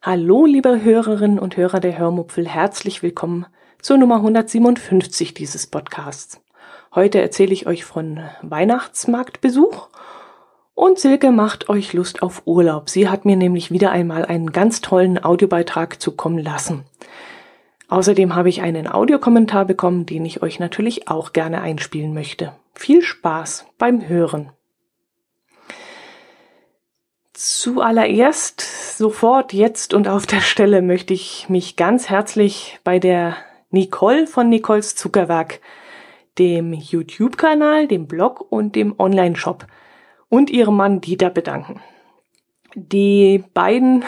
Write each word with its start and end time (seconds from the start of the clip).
Hallo, 0.00 0.46
liebe 0.46 0.82
Hörerinnen 0.82 1.38
und 1.38 1.58
Hörer 1.58 1.80
der 1.80 1.98
Hörmupfel, 1.98 2.48
herzlich 2.48 3.02
willkommen 3.02 3.44
zur 3.82 3.98
Nummer 3.98 4.16
157 4.16 5.34
dieses 5.34 5.66
Podcasts. 5.66 6.40
Heute 6.94 7.20
erzähle 7.20 7.52
ich 7.52 7.66
euch 7.66 7.84
von 7.84 8.20
Weihnachtsmarktbesuch 8.40 9.88
und 10.74 10.98
Silke 10.98 11.30
macht 11.30 11.68
euch 11.68 11.92
Lust 11.92 12.22
auf 12.22 12.42
Urlaub. 12.46 12.88
Sie 12.88 13.08
hat 13.08 13.26
mir 13.26 13.36
nämlich 13.36 13.70
wieder 13.70 13.90
einmal 13.90 14.24
einen 14.24 14.50
ganz 14.50 14.80
tollen 14.80 15.22
Audiobeitrag 15.22 16.00
zukommen 16.00 16.38
lassen. 16.38 16.84
Außerdem 17.88 18.34
habe 18.34 18.48
ich 18.48 18.62
einen 18.62 18.88
Audiokommentar 18.88 19.64
bekommen, 19.64 20.06
den 20.06 20.24
ich 20.24 20.42
euch 20.42 20.58
natürlich 20.58 21.08
auch 21.08 21.32
gerne 21.32 21.60
einspielen 21.60 22.14
möchte. 22.14 22.52
Viel 22.74 23.02
Spaß 23.02 23.66
beim 23.78 24.08
Hören. 24.08 24.50
Zuallererst, 27.32 28.96
sofort, 28.96 29.52
jetzt 29.52 29.94
und 29.94 30.08
auf 30.08 30.26
der 30.26 30.40
Stelle 30.40 30.82
möchte 30.82 31.14
ich 31.14 31.48
mich 31.48 31.76
ganz 31.76 32.08
herzlich 32.08 32.80
bei 32.82 32.98
der 32.98 33.36
Nicole 33.70 34.26
von 34.26 34.48
Nicoles 34.48 34.94
Zuckerwerk, 34.96 35.60
dem 36.38 36.72
YouTube-Kanal, 36.72 37.88
dem 37.88 38.06
Blog 38.06 38.40
und 38.50 38.74
dem 38.74 38.98
Online-Shop 38.98 39.66
und 40.28 40.50
ihrem 40.50 40.76
Mann 40.76 41.00
Dieter 41.00 41.30
bedanken. 41.30 41.80
Die 42.74 43.44
beiden 43.54 44.04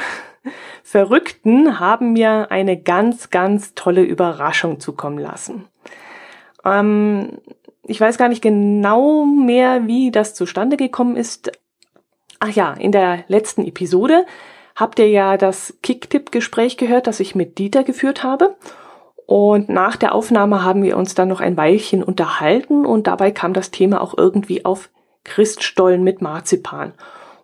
Verrückten 0.83 1.81
haben 1.81 2.13
mir 2.13 2.51
eine 2.51 2.81
ganz, 2.81 3.31
ganz 3.31 3.75
tolle 3.75 4.03
Überraschung 4.03 4.81
zukommen 4.81 5.19
lassen. 5.19 5.67
Ähm, 6.65 7.39
ich 7.85 8.01
weiß 8.01 8.19
gar 8.19 8.29
nicht 8.29 8.43
genau 8.43 9.25
mehr, 9.25 9.87
wie 9.87 10.11
das 10.11 10.35
zustande 10.35 10.77
gekommen 10.77 11.17
ist, 11.17 11.51
Ach 12.41 12.51
ja, 12.51 12.73
in 12.75 12.93
der 12.93 13.25
letzten 13.29 13.65
Episode 13.65 14.25
habt 14.77 14.99
ihr 15.01 15.09
ja 15.09 15.37
das 15.37 15.77
Kicktipp-Gespräch 15.83 16.77
gehört, 16.77 17.07
das 17.09 17.21
ich 17.21 17.35
mit 17.35 17.59
Dieter 17.59 17.83
geführt 17.83 18.23
habe. 18.23 18.57
Und 19.27 19.69
nach 19.69 19.97
der 19.97 20.15
Aufnahme 20.15 20.63
haben 20.63 20.83
wir 20.83 20.97
uns 20.97 21.15
dann 21.15 21.29
noch 21.29 21.41
ein 21.41 21.57
Weilchen 21.57 22.03
unterhalten 22.03 22.87
und 22.87 23.07
dabei 23.07 23.31
kam 23.33 23.53
das 23.53 23.71
Thema 23.71 24.01
auch 24.01 24.17
irgendwie 24.17 24.65
auf 24.65 24.89
Christstollen 25.25 26.03
mit 26.05 26.23
Marzipan. 26.23 26.93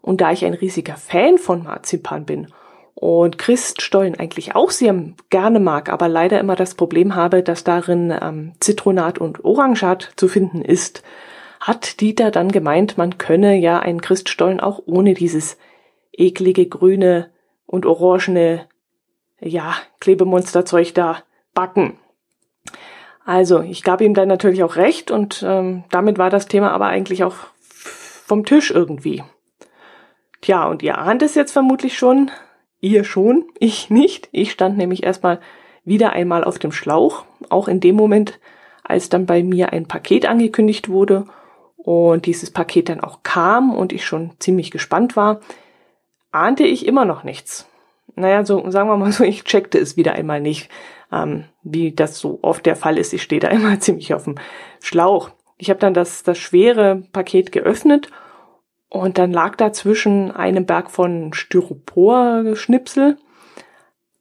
Und 0.01 0.21
da 0.21 0.31
ich 0.31 0.45
ein 0.45 0.55
riesiger 0.55 0.97
Fan 0.97 1.39
von 1.39 1.65
Marzipan 1.65 2.25
bin 2.25 2.47
und 2.95 3.39
Christstollen 3.39 4.19
eigentlich 4.19 4.55
auch 4.55 4.71
sehr 4.71 4.95
gerne 5.31 5.61
mag, 5.61 5.89
aber 5.89 6.09
leider 6.09 6.39
immer 6.39 6.57
das 6.57 6.75
Problem 6.75 7.15
habe, 7.15 7.43
dass 7.43 7.65
darin 7.65 8.17
ähm, 8.21 8.53
Zitronat 8.61 9.19
und 9.19 9.45
Orangat 9.45 10.13
zu 10.17 10.29
finden 10.29 10.63
ist, 10.63 11.03
hat 11.61 12.01
Dieter 12.01 12.31
dann 12.31 12.53
gemeint, 12.53 12.99
man 12.99 13.19
könne 13.19 13.57
ja 13.57 13.79
einen 13.79 14.01
Christstollen 14.01 14.61
auch 14.61 14.83
ohne 14.87 15.15
dieses 15.15 15.57
eklige 16.13 16.67
grüne 16.67 17.31
und 17.67 17.87
orangene, 17.87 18.67
ja, 19.41 19.75
Klebemonsterzeug 20.01 20.95
da 20.95 21.23
backen. 21.55 21.99
Also, 23.25 23.63
ich 23.63 23.83
gab 23.83 24.03
ihm 24.03 24.15
dann 24.15 24.29
natürlich 24.29 24.63
auch 24.63 24.77
recht 24.77 25.11
und 25.11 25.43
ähm, 25.47 25.85
damit 25.91 26.19
war 26.19 26.31
das 26.31 26.47
Thema 26.47 26.73
aber 26.73 26.87
eigentlich 26.87 27.25
auch 27.25 27.37
vom 28.27 28.45
Tisch 28.45 28.71
irgendwie. 28.71 29.25
Tja, 30.43 30.67
und 30.67 30.83
ihr 30.83 30.99
ahnt 30.99 31.23
es 31.23 31.35
jetzt 31.35 31.53
vermutlich 31.53 31.97
schon. 31.97 32.31
Ihr 32.85 33.05
schon, 33.05 33.47
ich 33.59 33.89
nicht. 33.89 34.29
Ich 34.31 34.53
stand 34.53 34.77
nämlich 34.77 35.05
erstmal 35.05 35.41
wieder 35.87 36.13
einmal 36.13 36.45
auf 36.45 36.59
dem 36.59 36.71
Schlauch, 36.71 37.25
auch 37.49 37.67
in 37.67 37.81
dem 37.81 37.97
Moment, 37.97 38.39
als 38.83 39.09
dann 39.09 39.25
bei 39.25 39.43
mir 39.43 39.73
ein 39.73 39.89
Paket 39.89 40.27
angekündigt 40.27 40.91
wurde 40.91 41.25
und 41.79 42.27
dieses 42.27 42.51
Paket 42.51 42.91
dann 42.91 43.01
auch 43.01 43.23
kam 43.23 43.75
und 43.75 43.95
ich 43.95 44.05
schon 44.05 44.33
ziemlich 44.39 44.71
gespannt 44.71 45.17
war, 45.17 45.41
ahnte 46.31 46.65
ich 46.65 46.85
immer 46.85 47.07
noch 47.07 47.25
nichts. 47.25 47.67
Naja, 48.17 48.45
so 48.45 48.71
sagen 48.71 48.91
wir 48.91 48.99
mal 48.99 49.13
so, 49.13 49.25
ich 49.25 49.45
checkte 49.45 49.79
es 49.79 49.97
wieder 49.97 50.13
einmal 50.13 50.43
nicht, 50.43 50.69
ähm, 51.11 51.45
wie 51.63 51.93
das 51.93 52.19
so 52.19 52.39
oft 52.43 52.67
der 52.67 52.77
Fall 52.77 52.99
ist. 52.99 53.15
Ich 53.15 53.23
stehe 53.23 53.41
da 53.41 53.49
immer 53.49 53.81
ziemlich 53.81 54.13
auf 54.13 54.25
dem 54.25 54.35
Schlauch. 54.83 55.31
Ich 55.57 55.71
habe 55.71 55.81
dann 55.81 55.95
das, 55.95 56.23
das 56.23 56.37
schwere 56.37 57.03
Paket 57.13 57.51
geöffnet 57.51 58.11
und 58.89 59.19
dann 59.19 59.33
lag 59.33 59.57
da 59.57 59.73
zwischen 59.73 60.31
einem 60.31 60.67
Berg 60.67 60.91
von 60.91 61.33
Styropor-Schnipsel 61.33 63.19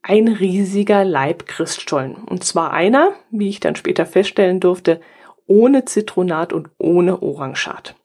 ein 0.02 0.28
riesiger 0.28 1.06
Leib 1.06 1.46
Christstollen. 1.48 2.16
Und 2.16 2.44
zwar 2.44 2.72
einer, 2.74 3.14
wie 3.32 3.50
ich 3.50 3.60
dann 3.60 3.76
später 3.76 4.06
feststellen 4.06 4.60
durfte, 4.60 5.00
ohne 5.48 5.86
Zitronat 5.86 6.54
und 6.54 6.70
ohne 6.78 7.22
Orangat. 7.22 7.96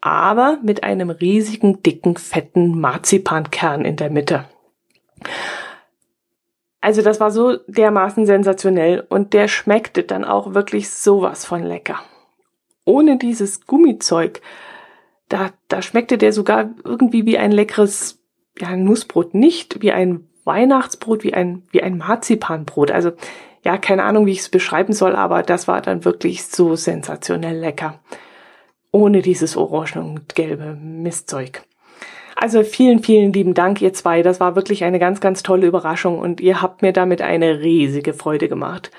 Aber 0.00 0.58
mit 0.62 0.84
einem 0.84 1.10
riesigen, 1.10 1.82
dicken, 1.82 2.16
fetten 2.16 2.80
Marzipankern 2.80 3.84
in 3.84 3.96
der 3.96 4.10
Mitte. 4.10 4.44
Also 6.80 7.02
das 7.02 7.20
war 7.20 7.30
so 7.30 7.58
dermaßen 7.66 8.24
sensationell 8.24 9.06
und 9.08 9.34
der 9.34 9.48
schmeckte 9.48 10.02
dann 10.02 10.24
auch 10.24 10.54
wirklich 10.54 10.88
sowas 10.88 11.44
von 11.44 11.62
lecker. 11.62 12.00
Ohne 12.86 13.18
dieses 13.18 13.66
Gummizeug, 13.66 14.40
da, 15.30 15.50
da 15.68 15.80
schmeckte 15.80 16.18
der 16.18 16.34
sogar 16.34 16.70
irgendwie 16.84 17.24
wie 17.24 17.38
ein 17.38 17.52
leckeres 17.52 18.18
ja, 18.58 18.76
Nussbrot, 18.76 19.32
nicht 19.32 19.80
wie 19.80 19.92
ein 19.92 20.28
Weihnachtsbrot, 20.44 21.24
wie 21.24 21.32
ein, 21.32 21.62
wie 21.70 21.82
ein 21.82 21.96
Marzipanbrot. 21.96 22.90
Also 22.90 23.12
ja, 23.64 23.78
keine 23.78 24.02
Ahnung, 24.02 24.26
wie 24.26 24.32
ich 24.32 24.40
es 24.40 24.48
beschreiben 24.48 24.92
soll, 24.92 25.14
aber 25.14 25.42
das 25.42 25.68
war 25.68 25.80
dann 25.80 26.04
wirklich 26.04 26.44
so 26.44 26.76
sensationell 26.76 27.58
lecker. 27.58 28.00
Ohne 28.90 29.22
dieses 29.22 29.56
orange 29.56 29.96
und 29.96 30.34
gelbe 30.34 30.74
Mistzeug. 30.74 31.62
Also 32.34 32.64
vielen, 32.64 33.02
vielen 33.02 33.32
lieben 33.32 33.54
Dank, 33.54 33.80
ihr 33.80 33.92
zwei. 33.92 34.22
Das 34.22 34.40
war 34.40 34.56
wirklich 34.56 34.82
eine 34.82 34.98
ganz, 34.98 35.20
ganz 35.20 35.44
tolle 35.44 35.66
Überraschung 35.66 36.18
und 36.18 36.40
ihr 36.40 36.60
habt 36.60 36.82
mir 36.82 36.92
damit 36.92 37.22
eine 37.22 37.60
riesige 37.60 38.14
Freude 38.14 38.48
gemacht. 38.48 38.90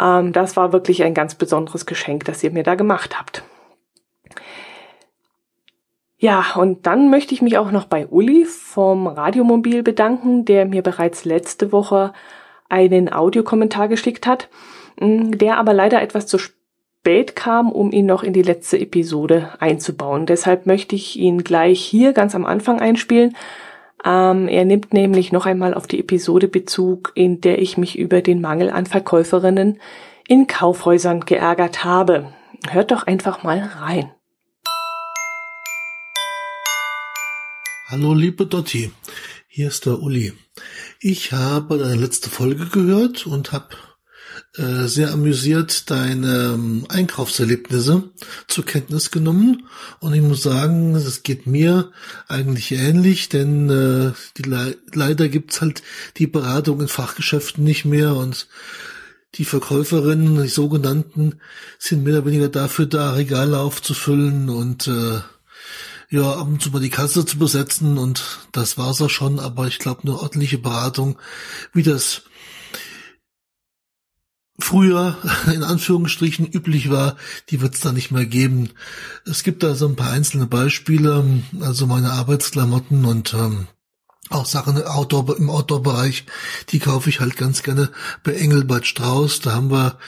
Ähm, 0.00 0.32
das 0.32 0.56
war 0.56 0.72
wirklich 0.72 1.02
ein 1.02 1.12
ganz 1.12 1.34
besonderes 1.34 1.84
Geschenk, 1.84 2.24
das 2.24 2.42
ihr 2.42 2.52
mir 2.52 2.62
da 2.62 2.74
gemacht 2.74 3.18
habt. 3.18 3.42
Ja, 6.20 6.44
und 6.56 6.86
dann 6.86 7.10
möchte 7.10 7.32
ich 7.32 7.42
mich 7.42 7.58
auch 7.58 7.70
noch 7.70 7.84
bei 7.84 8.08
Uli 8.08 8.44
vom 8.44 9.06
Radiomobil 9.06 9.84
bedanken, 9.84 10.44
der 10.44 10.66
mir 10.66 10.82
bereits 10.82 11.24
letzte 11.24 11.70
Woche 11.70 12.12
einen 12.68 13.12
Audiokommentar 13.12 13.86
geschickt 13.86 14.26
hat, 14.26 14.48
mm, 15.00 15.32
der 15.32 15.58
aber 15.58 15.72
leider 15.72 16.02
etwas 16.02 16.26
zu 16.26 16.38
spät 16.38 17.36
kam, 17.36 17.70
um 17.70 17.92
ihn 17.92 18.06
noch 18.06 18.24
in 18.24 18.32
die 18.32 18.42
letzte 18.42 18.80
Episode 18.80 19.50
einzubauen. 19.60 20.26
Deshalb 20.26 20.66
möchte 20.66 20.96
ich 20.96 21.16
ihn 21.16 21.44
gleich 21.44 21.80
hier 21.80 22.12
ganz 22.12 22.34
am 22.34 22.46
Anfang 22.46 22.80
einspielen. 22.80 23.36
Ähm, 24.04 24.48
er 24.48 24.64
nimmt 24.64 24.92
nämlich 24.92 25.30
noch 25.30 25.46
einmal 25.46 25.72
auf 25.72 25.86
die 25.86 26.00
Episode 26.00 26.48
Bezug, 26.48 27.12
in 27.14 27.40
der 27.40 27.62
ich 27.62 27.78
mich 27.78 27.96
über 27.96 28.22
den 28.22 28.40
Mangel 28.40 28.70
an 28.70 28.86
Verkäuferinnen 28.86 29.80
in 30.26 30.48
Kaufhäusern 30.48 31.20
geärgert 31.20 31.84
habe. 31.84 32.32
Hört 32.68 32.90
doch 32.90 33.06
einfach 33.06 33.44
mal 33.44 33.58
rein. 33.80 34.10
Hallo 37.90 38.12
liebe 38.12 38.44
Dotti, 38.44 38.90
hier 39.46 39.68
ist 39.68 39.86
der 39.86 40.02
Uli. 40.02 40.34
Ich 41.00 41.32
habe 41.32 41.78
deine 41.78 41.94
letzte 41.94 42.28
Folge 42.28 42.66
gehört 42.66 43.26
und 43.26 43.52
habe 43.52 43.76
äh, 44.56 44.86
sehr 44.86 45.10
amüsiert 45.10 45.90
deine 45.90 46.52
ähm, 46.52 46.84
Einkaufserlebnisse 46.90 48.10
zur 48.46 48.66
Kenntnis 48.66 49.10
genommen. 49.10 49.66
Und 50.00 50.12
ich 50.12 50.20
muss 50.20 50.42
sagen, 50.42 50.96
es 50.96 51.22
geht 51.22 51.46
mir 51.46 51.90
eigentlich 52.28 52.72
ähnlich, 52.72 53.30
denn 53.30 53.70
äh, 53.70 54.12
die, 54.36 54.42
Le 54.42 54.76
leider 54.92 55.30
gibt's 55.30 55.62
halt 55.62 55.82
die 56.18 56.26
Beratung 56.26 56.82
in 56.82 56.88
Fachgeschäften 56.88 57.64
nicht 57.64 57.86
mehr 57.86 58.16
und 58.16 58.48
die 59.36 59.46
Verkäuferinnen, 59.46 60.42
die 60.42 60.48
sogenannten, 60.48 61.40
sind 61.78 62.04
mehr 62.04 62.18
oder 62.18 62.26
weniger 62.26 62.48
dafür 62.50 62.84
da, 62.84 63.12
Regale 63.12 63.58
aufzufüllen 63.58 64.50
und 64.50 64.88
äh, 64.88 65.20
ja, 66.10 66.32
ab 66.32 66.46
und 66.46 66.62
zu 66.62 66.70
mal 66.70 66.80
die 66.80 66.90
Kasse 66.90 67.26
zu 67.26 67.38
besetzen 67.38 67.98
und 67.98 68.48
das 68.52 68.78
war's 68.78 69.02
auch 69.02 69.10
schon, 69.10 69.38
aber 69.38 69.66
ich 69.66 69.78
glaube, 69.78 70.02
eine 70.02 70.18
ordentliche 70.18 70.58
Beratung, 70.58 71.18
wie 71.74 71.82
das 71.82 72.22
früher 74.58 75.16
in 75.52 75.62
Anführungsstrichen 75.62 76.46
üblich 76.46 76.90
war, 76.90 77.16
die 77.50 77.60
wird's 77.60 77.80
da 77.80 77.92
nicht 77.92 78.10
mehr 78.10 78.26
geben. 78.26 78.70
Es 79.24 79.42
gibt 79.42 79.62
da 79.62 79.74
so 79.74 79.86
ein 79.86 79.96
paar 79.96 80.10
einzelne 80.10 80.46
Beispiele, 80.46 81.42
also 81.60 81.86
meine 81.86 82.12
Arbeitsklamotten 82.12 83.04
und 83.04 83.34
ähm, 83.34 83.68
auch 84.30 84.46
Sachen 84.46 84.82
Outdoor, 84.82 85.36
im 85.38 85.48
Outdoor-Bereich, 85.48 86.26
die 86.70 86.80
kaufe 86.80 87.08
ich 87.08 87.20
halt 87.20 87.36
ganz 87.36 87.62
gerne 87.62 87.90
bei 88.24 88.34
Engelbert 88.34 88.86
Strauß. 88.86 89.40
Da 89.40 89.52
haben 89.52 89.70
wir 89.70 89.98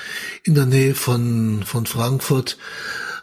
in 0.44 0.55
der 0.55 0.67
Nähe 0.67 0.94
von, 0.94 1.62
von 1.64 1.87
Frankfurt 1.87 2.58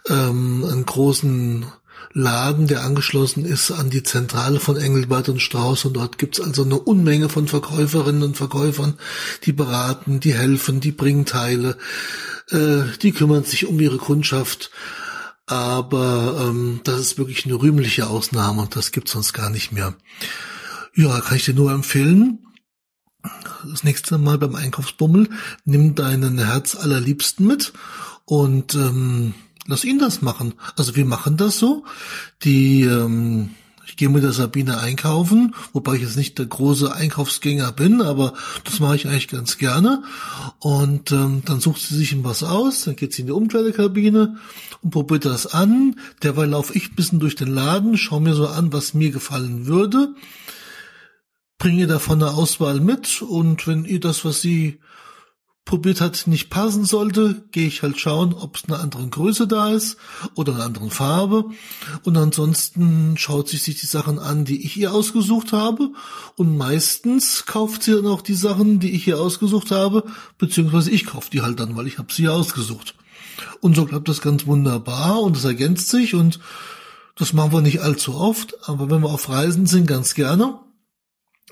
ähm, 0.10 0.66
einen 0.66 0.86
großen 0.86 1.68
Laden, 2.14 2.68
der 2.68 2.84
angeschlossen 2.84 3.46
ist 3.46 3.72
an 3.72 3.90
die 3.90 4.04
Zentrale 4.04 4.60
von 4.60 4.78
Engelbert 4.78 5.30
und 5.30 5.42
Strauß 5.42 5.86
und 5.86 5.94
dort 5.94 6.18
gibt's 6.18 6.40
also 6.40 6.64
eine 6.64 6.80
Unmenge 6.80 7.30
von 7.30 7.48
Verkäuferinnen 7.48 8.24
und 8.24 8.38
Verkäufern, 8.38 8.98
die 9.44 9.54
beraten, 9.54 10.20
die 10.20 10.34
helfen, 10.34 10.80
die 10.80 10.92
bringen 10.92 11.26
Teile, 11.26 11.78
äh, 12.50 12.84
die 13.02 13.12
kümmern 13.12 13.44
sich 13.44 13.68
um 13.68 13.80
ihre 13.80 13.98
Kundschaft. 13.98 14.72
Aber 15.46 16.48
ähm, 16.50 16.82
das 16.84 17.00
ist 17.00 17.18
wirklich 17.18 17.46
eine 17.46 17.56
rühmliche 17.56 18.08
Ausnahme 18.08 18.64
und 18.64 18.76
das 18.76 18.92
gibt's 18.92 19.12
sonst 19.12 19.34
gar 19.34 19.50
nicht 19.50 19.72
mehr. 19.72 19.94
Ja, 20.96 21.22
kann 21.22 21.38
ich 21.38 21.46
dir 21.46 21.54
nur 21.54 21.72
empfehlen. 21.72 22.40
Das 23.70 23.84
nächste 23.84 24.18
Mal 24.18 24.38
beim 24.38 24.56
Einkaufsbummel 24.56 25.30
nimm 25.66 25.96
deinen 25.96 26.38
Herz 26.40 26.76
allerliebsten 26.76 27.46
mit 27.46 27.74
und 28.26 28.76
ähm, 28.76 29.34
lass 29.68 29.84
ihn 29.84 30.00
das 30.00 30.22
machen. 30.22 30.54
Also 30.76 30.96
wir 30.96 31.06
machen 31.06 31.38
das 31.38 31.60
so. 31.60 31.86
Die 32.44 32.82
ähm, 32.82 33.52
ich 33.88 33.96
gehe 33.96 34.10
mit 34.10 34.22
der 34.22 34.34
Sabine 34.34 34.80
einkaufen, 34.80 35.56
wobei 35.72 35.96
ich 35.96 36.02
jetzt 36.02 36.18
nicht 36.18 36.38
der 36.38 36.46
große 36.46 36.94
Einkaufsgänger 36.94 37.72
bin, 37.72 38.02
aber 38.02 38.34
das 38.66 38.82
mache 38.82 38.98
ich 38.98 39.08
eigentlich 39.08 39.30
ganz 39.30 39.58
gerne. 39.58 40.04
Und 40.60 41.14
ähm, 41.14 41.42
dann 41.46 41.62
sucht 41.62 41.82
sie 41.82 41.96
sich 41.96 42.22
was 42.24 42.44
aus, 42.44 42.84
dann 42.84 42.98
geht 42.98 43.14
sie 43.14 43.22
in 43.22 43.28
die 43.28 43.34
Umkleidekabine 43.34 44.38
und 44.84 44.92
probiert 44.92 45.24
das 45.24 45.48
an. 45.48 45.96
Derweil 46.22 46.50
laufe 46.50 46.74
ich 46.74 46.92
ein 46.92 46.96
bisschen 46.96 47.20
durch 47.20 47.36
den 47.36 47.48
Laden, 47.48 47.98
schaue 47.98 48.22
mir 48.22 48.34
so 48.34 48.48
an, 48.48 48.74
was 48.74 48.94
mir 48.94 49.10
gefallen 49.10 49.68
würde, 49.68 50.14
bringe 51.58 51.88
davon 51.88 52.22
eine 52.22 52.34
Auswahl 52.34 52.82
mit 52.82 53.22
und 53.22 53.68
wenn 53.68 53.86
ihr 53.86 54.02
das, 54.02 54.26
was 54.26 54.42
sie 54.42 54.80
probiert 55.68 56.02
hat, 56.02 56.26
nicht 56.26 56.50
passen 56.50 56.86
sollte, 56.86 57.44
gehe 57.52 57.68
ich 57.68 57.84
halt 57.84 58.00
schauen, 58.00 58.34
ob 58.34 58.56
es 58.56 58.64
eine 58.64 58.80
andere 58.80 59.06
Größe 59.08 59.48
da 59.48 59.70
ist 59.70 59.98
oder 60.34 60.56
eine 60.56 60.64
andere 60.64 60.90
Farbe. 60.90 61.46
Und 62.04 62.18
ansonsten 62.18 63.18
schaut 63.18 63.50
sich 63.50 63.62
sich 63.62 63.80
die 63.80 63.86
Sachen 63.86 64.18
an, 64.18 64.46
die 64.46 64.66
ich 64.66 64.78
ihr 64.78 64.94
ausgesucht 64.94 65.52
habe. 65.52 65.92
Und 66.38 66.58
meistens 66.58 67.46
kauft 67.46 67.84
sie 67.84 67.92
dann 67.92 68.08
auch 68.08 68.22
die 68.22 68.34
Sachen, 68.34 68.80
die 68.80 68.92
ich 68.92 69.08
ihr 69.08 69.20
ausgesucht 69.20 69.70
habe, 69.70 70.06
beziehungsweise 70.38 70.90
ich 70.90 71.06
kaufe 71.06 71.30
die 71.30 71.42
halt 71.42 71.60
dann, 71.60 71.76
weil 71.76 71.88
ich 71.88 71.98
habe 71.98 72.14
sie 72.14 72.24
ja 72.24 72.32
ausgesucht. 72.32 72.96
Und 73.60 73.76
so 73.76 73.86
klappt 73.86 74.08
das 74.08 74.22
ganz 74.22 74.48
wunderbar 74.48 75.22
und 75.22 75.36
es 75.36 75.44
ergänzt 75.44 75.90
sich 75.90 76.16
und 76.16 76.40
das 77.16 77.34
machen 77.34 77.52
wir 77.52 77.62
nicht 77.62 77.82
allzu 77.82 78.16
oft, 78.16 78.70
aber 78.70 78.90
wenn 78.90 79.02
wir 79.02 79.10
auf 79.10 79.28
Reisen 79.30 79.66
sind, 79.66 79.86
ganz 79.86 80.16
gerne. 80.16 80.60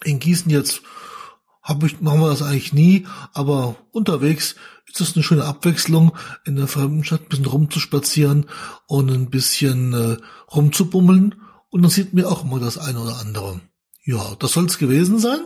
In 0.03 0.19
Gießen 0.19 0.49
jetzt 0.51 0.81
hab 1.65 1.83
ich, 1.83 1.99
machen 1.99 2.21
wir 2.21 2.29
das 2.29 2.43
eigentlich 2.43 2.73
nie, 2.73 3.07
aber 3.33 3.75
unterwegs 3.91 4.55
ist 4.87 5.01
es 5.01 5.15
eine 5.15 5.23
schöne 5.23 5.45
Abwechslung, 5.45 6.15
in 6.45 6.55
der 6.55 6.67
fremden 6.67 7.03
Stadt 7.03 7.23
ein 7.23 7.29
bisschen 7.29 7.47
rumzuspazieren 7.47 8.45
und 8.85 9.09
ein 9.09 9.31
bisschen 9.31 9.93
äh, 9.93 10.17
rumzubummeln. 10.53 11.35
Und 11.69 11.81
dann 11.81 11.89
sieht 11.89 12.13
mir 12.13 12.29
auch 12.29 12.43
immer 12.43 12.59
das 12.59 12.77
eine 12.77 12.99
oder 12.99 13.17
andere. 13.17 13.61
Ja, 14.03 14.35
das 14.37 14.53
soll 14.53 14.65
es 14.65 14.77
gewesen 14.77 15.17
sein. 15.17 15.39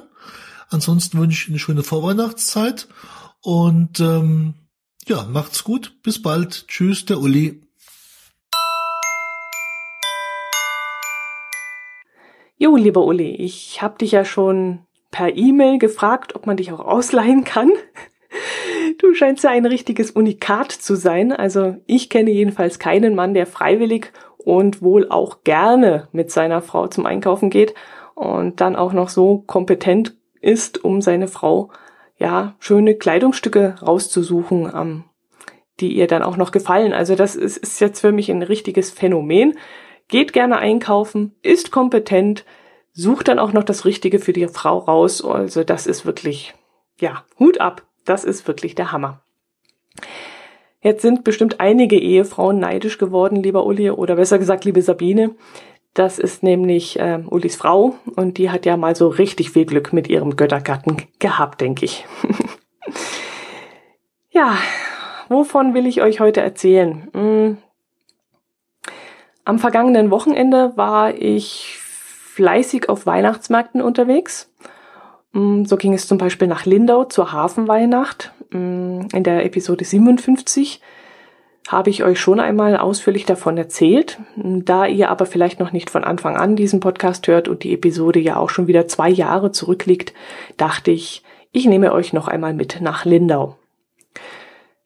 Ansonsten 0.70 1.18
wünsche 1.20 1.42
ich 1.42 1.50
eine 1.50 1.58
schöne 1.58 1.84
Vorweihnachtszeit 1.84 2.90
und 3.42 4.02
ähm, 4.02 4.56
ja, 5.08 5.24
macht's 5.24 5.64
gut. 5.64 6.04
Bis 6.04 6.22
bald. 6.22 6.68
Tschüss, 6.68 7.06
der 7.06 7.20
Uli. 7.20 7.64
Jo, 12.58 12.76
lieber 12.76 13.06
Uli, 13.06 13.36
ich 13.36 13.82
hab 13.82 14.00
dich 14.00 14.12
ja 14.12 14.26
schon 14.26 14.86
per 15.12 15.36
E-Mail 15.36 15.80
gefragt, 15.80 16.36
ob 16.36 16.46
man 16.46 16.58
dich 16.58 16.72
auch 16.72 16.80
ausleihen 16.80 17.44
kann. 17.44 17.72
Du 19.00 19.14
scheinst 19.14 19.44
ja 19.44 19.50
ein 19.50 19.66
richtiges 19.66 20.12
Unikat 20.12 20.72
zu 20.72 20.96
sein. 20.96 21.32
Also 21.32 21.78
ich 21.88 22.10
kenne 22.10 22.32
jedenfalls 22.32 22.80
keinen 22.80 23.16
Mann, 23.16 23.34
der 23.34 23.48
freiwillig 23.48 24.12
und 24.38 24.82
wohl 24.82 25.10
auch 25.10 25.44
gerne 25.44 26.08
mit 26.12 26.32
seiner 26.32 26.62
Frau 26.62 26.88
zum 26.88 27.06
Einkaufen 27.06 27.50
geht 27.50 27.74
und 28.16 28.62
dann 28.62 28.76
auch 28.76 28.94
noch 28.94 29.10
so 29.10 29.44
kompetent 29.48 30.16
ist, 30.42 30.84
um 30.84 31.02
seine 31.02 31.28
Frau 31.28 31.70
ja 32.18 32.56
schöne 32.60 32.96
Kleidungsstücke 32.96 33.76
rauszusuchen, 33.82 34.72
ähm, 34.74 35.04
die 35.80 35.94
ihr 35.94 36.08
dann 36.08 36.24
auch 36.24 36.38
noch 36.38 36.52
gefallen. 36.52 36.94
Also 36.94 37.16
das 37.16 37.36
ist, 37.36 37.58
ist 37.58 37.80
jetzt 37.80 38.02
für 38.02 38.12
mich 38.12 38.30
ein 38.30 38.44
richtiges 38.44 38.92
Phänomen. 38.92 39.58
Geht 40.08 40.34
gerne 40.34 40.58
einkaufen, 40.58 41.36
ist 41.42 41.72
kompetent, 41.72 42.46
sucht 42.94 43.28
dann 43.28 43.40
auch 43.40 43.54
noch 43.54 43.64
das 43.64 43.86
Richtige 43.86 44.20
für 44.20 44.34
die 44.34 44.48
Frau 44.48 44.80
raus. 44.80 45.24
Also 45.24 45.64
das 45.64 45.88
ist 45.88 46.06
wirklich, 46.06 46.54
ja, 47.00 47.24
Hut 47.40 47.62
ab. 47.62 47.84
Das 48.06 48.24
ist 48.24 48.48
wirklich 48.48 48.76
der 48.76 48.92
Hammer. 48.92 49.22
Jetzt 50.82 51.02
sind 51.02 51.24
bestimmt 51.24 51.60
einige 51.60 52.00
Ehefrauen 52.00 52.60
neidisch 52.60 52.98
geworden, 52.98 53.44
lieber 53.44 53.66
Uli, 53.66 53.92
oder 53.92 54.16
besser 54.16 54.40
gesagt, 54.40 54.64
liebe 54.64 54.82
Sabine. 54.82 55.36
Das 55.94 56.20
ist 56.20 56.44
nämlich 56.44 57.00
äh, 57.00 57.20
Ulis 57.30 57.56
Frau 57.56 57.96
und 58.16 58.38
die 58.38 58.50
hat 58.50 58.66
ja 58.66 58.78
mal 58.78 58.96
so 58.96 59.08
richtig 59.08 59.52
viel 59.52 59.66
Glück 59.66 59.92
mit 59.92 60.08
ihrem 60.08 60.36
Göttergatten 60.36 60.98
gehabt, 61.20 61.62
denke 61.62 61.86
ich. 61.86 62.06
ja, 64.30 64.56
wovon 65.28 65.74
will 65.74 65.88
ich 65.88 66.02
euch 66.02 66.20
heute 66.20 66.42
erzählen? 66.42 67.10
Hm. 67.14 67.58
Am 69.44 69.60
vergangenen 69.60 70.12
Wochenende 70.12 70.78
war 70.78 71.16
ich 71.16 71.80
fleißig 72.40 72.88
auf 72.88 73.06
Weihnachtsmärkten 73.06 73.82
unterwegs. 73.82 74.50
Mm, 75.34 75.66
so 75.66 75.76
ging 75.76 75.94
es 75.94 76.08
zum 76.08 76.18
Beispiel 76.18 76.48
nach 76.48 76.66
Lindau 76.66 77.04
zur 77.04 77.34
Hafenweihnacht. 77.34 78.32
Mm, 78.52 79.02
in 79.12 79.24
der 79.26 79.44
Episode 79.44 79.84
57 79.84 80.80
habe 81.68 81.90
ich 81.90 82.06
euch 82.06 82.18
schon 82.18 82.40
einmal 82.40 82.78
ausführlich 82.78 83.26
davon 83.26 83.58
erzählt. 83.58 84.20
Mm, 84.38 84.60
da 84.64 84.86
ihr 84.86 85.10
aber 85.10 85.26
vielleicht 85.26 85.60
noch 85.60 85.74
nicht 85.74 85.90
von 85.90 86.06
Anfang 86.06 86.38
an 86.38 86.56
diesen 86.56 86.80
Podcast 86.80 87.28
hört 87.28 87.50
und 87.50 87.64
die 87.64 87.74
Episode 87.74 88.22
ja 88.22 88.38
auch 88.38 88.50
schon 88.50 88.68
wieder 88.68 88.88
zwei 88.88 89.10
Jahre 89.10 89.52
zurückliegt, 89.52 90.14
dachte 90.56 90.92
ich, 90.92 91.24
ich 91.52 91.66
nehme 91.66 91.92
euch 91.92 92.14
noch 92.14 92.30
einmal 92.30 92.54
mit 92.54 92.80
nach 92.80 93.04
Lindau. 93.04 93.58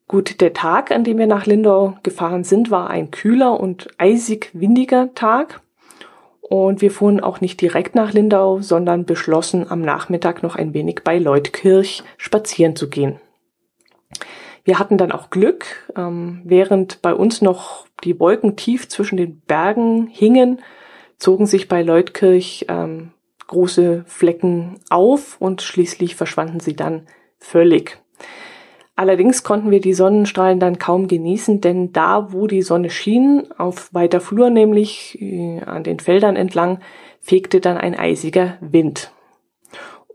Gut, 0.07 0.41
der 0.41 0.53
Tag, 0.53 0.89
an 0.89 1.03
dem 1.03 1.19
wir 1.19 1.27
nach 1.27 1.45
Lindau 1.45 1.97
gefahren 2.01 2.43
sind, 2.43 2.71
war 2.71 2.89
ein 2.89 3.11
kühler 3.11 3.59
und 3.59 3.89
eisig 3.99 4.49
windiger 4.53 5.13
Tag. 5.13 5.61
Und 6.49 6.81
wir 6.81 6.91
fuhren 6.91 7.21
auch 7.21 7.39
nicht 7.39 7.61
direkt 7.61 7.95
nach 7.95 8.11
Lindau, 8.11 8.59
sondern 8.59 9.05
beschlossen, 9.05 9.69
am 9.69 9.81
Nachmittag 9.81 10.43
noch 10.43 10.55
ein 10.55 10.73
wenig 10.73 10.99
bei 11.03 11.17
Leutkirch 11.17 12.03
spazieren 12.17 12.75
zu 12.75 12.89
gehen. 12.89 13.19
Wir 14.65 14.77
hatten 14.77 14.97
dann 14.97 15.11
auch 15.11 15.29
Glück, 15.29 15.89
ähm, 15.95 16.41
während 16.43 17.01
bei 17.01 17.13
uns 17.13 17.41
noch 17.41 17.87
die 18.03 18.19
Wolken 18.19 18.55
tief 18.55 18.87
zwischen 18.89 19.17
den 19.17 19.39
Bergen 19.41 20.07
hingen, 20.07 20.61
zogen 21.17 21.45
sich 21.45 21.67
bei 21.67 21.81
Leutkirch 21.81 22.65
ähm, 22.67 23.11
große 23.47 24.03
Flecken 24.05 24.79
auf 24.89 25.39
und 25.39 25.61
schließlich 25.61 26.15
verschwanden 26.15 26.59
sie 26.59 26.75
dann 26.75 27.07
völlig. 27.39 28.01
Allerdings 28.95 29.43
konnten 29.43 29.71
wir 29.71 29.81
die 29.81 29.95
Sonnenstrahlen 29.95 30.59
dann 30.59 30.77
kaum 30.77 31.07
genießen, 31.07 31.61
denn 31.61 31.91
da, 31.93 32.31
wo 32.31 32.45
die 32.45 32.61
Sonne 32.61 32.91
schien, 32.91 33.47
auf 33.57 33.91
weiter 33.93 34.21
Flur 34.21 34.51
nämlich 34.51 35.19
äh, 35.19 35.61
an 35.61 35.83
den 35.83 35.99
Feldern 35.99 36.35
entlang, 36.35 36.79
fegte 37.19 37.59
dann 37.59 37.77
ein 37.77 37.97
eisiger 37.97 38.57
Wind. 38.61 39.11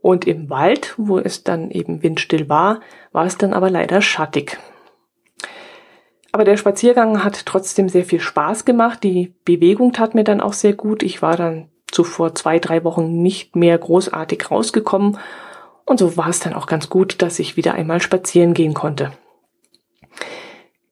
Und 0.01 0.29
im 0.29 0.49
Wald, 0.49 0.95
wo 0.97 1.19
es 1.19 1.43
dann 1.43 1.73
eben 1.73 2.05
windstill 2.05 2.49
war, 2.49 2.81
war 3.11 3.27
es 3.27 3.37
dann 3.37 3.53
aber 3.53 3.69
leider 3.69 4.01
schattig. 4.01 4.59
Aber 6.31 6.45
der 6.45 6.57
Spaziergang 6.57 7.25
hat 7.25 7.47
trotzdem 7.47 7.89
sehr 7.89 8.05
viel 8.05 8.21
Spaß 8.21 8.65
gemacht. 8.65 9.03
Die 9.03 9.35
Bewegung 9.45 9.93
tat 9.93 10.15
mir 10.15 10.25
dann 10.25 10.41
auch 10.41 10.53
sehr 10.53 10.75
gut. 10.75 11.03
Ich 11.03 11.21
war 11.21 11.37
dann 11.37 11.69
zuvor 11.91 12.37
zwei, 12.37 12.61
drei 12.61 12.85
Wochen 12.85 13.23
nicht 13.23 13.57
mehr 13.57 13.77
großartig 13.77 14.51
rausgekommen 14.51 15.19
und 15.89 15.99
so 15.99 16.17
war 16.17 16.29
es 16.29 16.41
dann 16.41 16.55
auch 16.55 16.67
ganz 16.67 16.89
gut, 16.89 17.23
dass 17.23 17.39
ich 17.39 17.57
wieder 17.57 17.75
einmal 17.75 18.01
spazieren 18.01 18.55
gehen 18.55 18.75
konnte. 18.75 19.13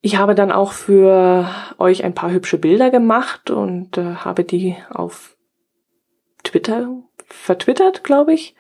Ich 0.00 0.16
habe 0.16 0.34
dann 0.34 0.52
auch 0.52 0.72
für 0.72 1.48
euch 1.78 2.04
ein 2.04 2.14
paar 2.14 2.30
hübsche 2.30 2.58
Bilder 2.58 2.90
gemacht 2.90 3.50
und 3.50 3.98
äh, 3.98 4.16
habe 4.16 4.44
die 4.44 4.76
auf 4.90 5.36
Twitter 6.44 6.88
vertwittert, 7.28 8.04
glaube 8.04 8.32
ich, 8.32 8.54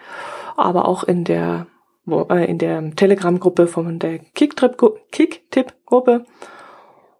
aber 0.56 0.88
auch 0.88 1.04
in 1.04 1.24
der 1.24 1.68
wo, 2.04 2.22
äh, 2.30 2.44
in 2.44 2.58
der 2.58 2.94
Telegram-Gruppe 2.94 3.66
von 3.66 3.98
der 3.98 4.18
Kick-Tipp-Gruppe 4.18 6.24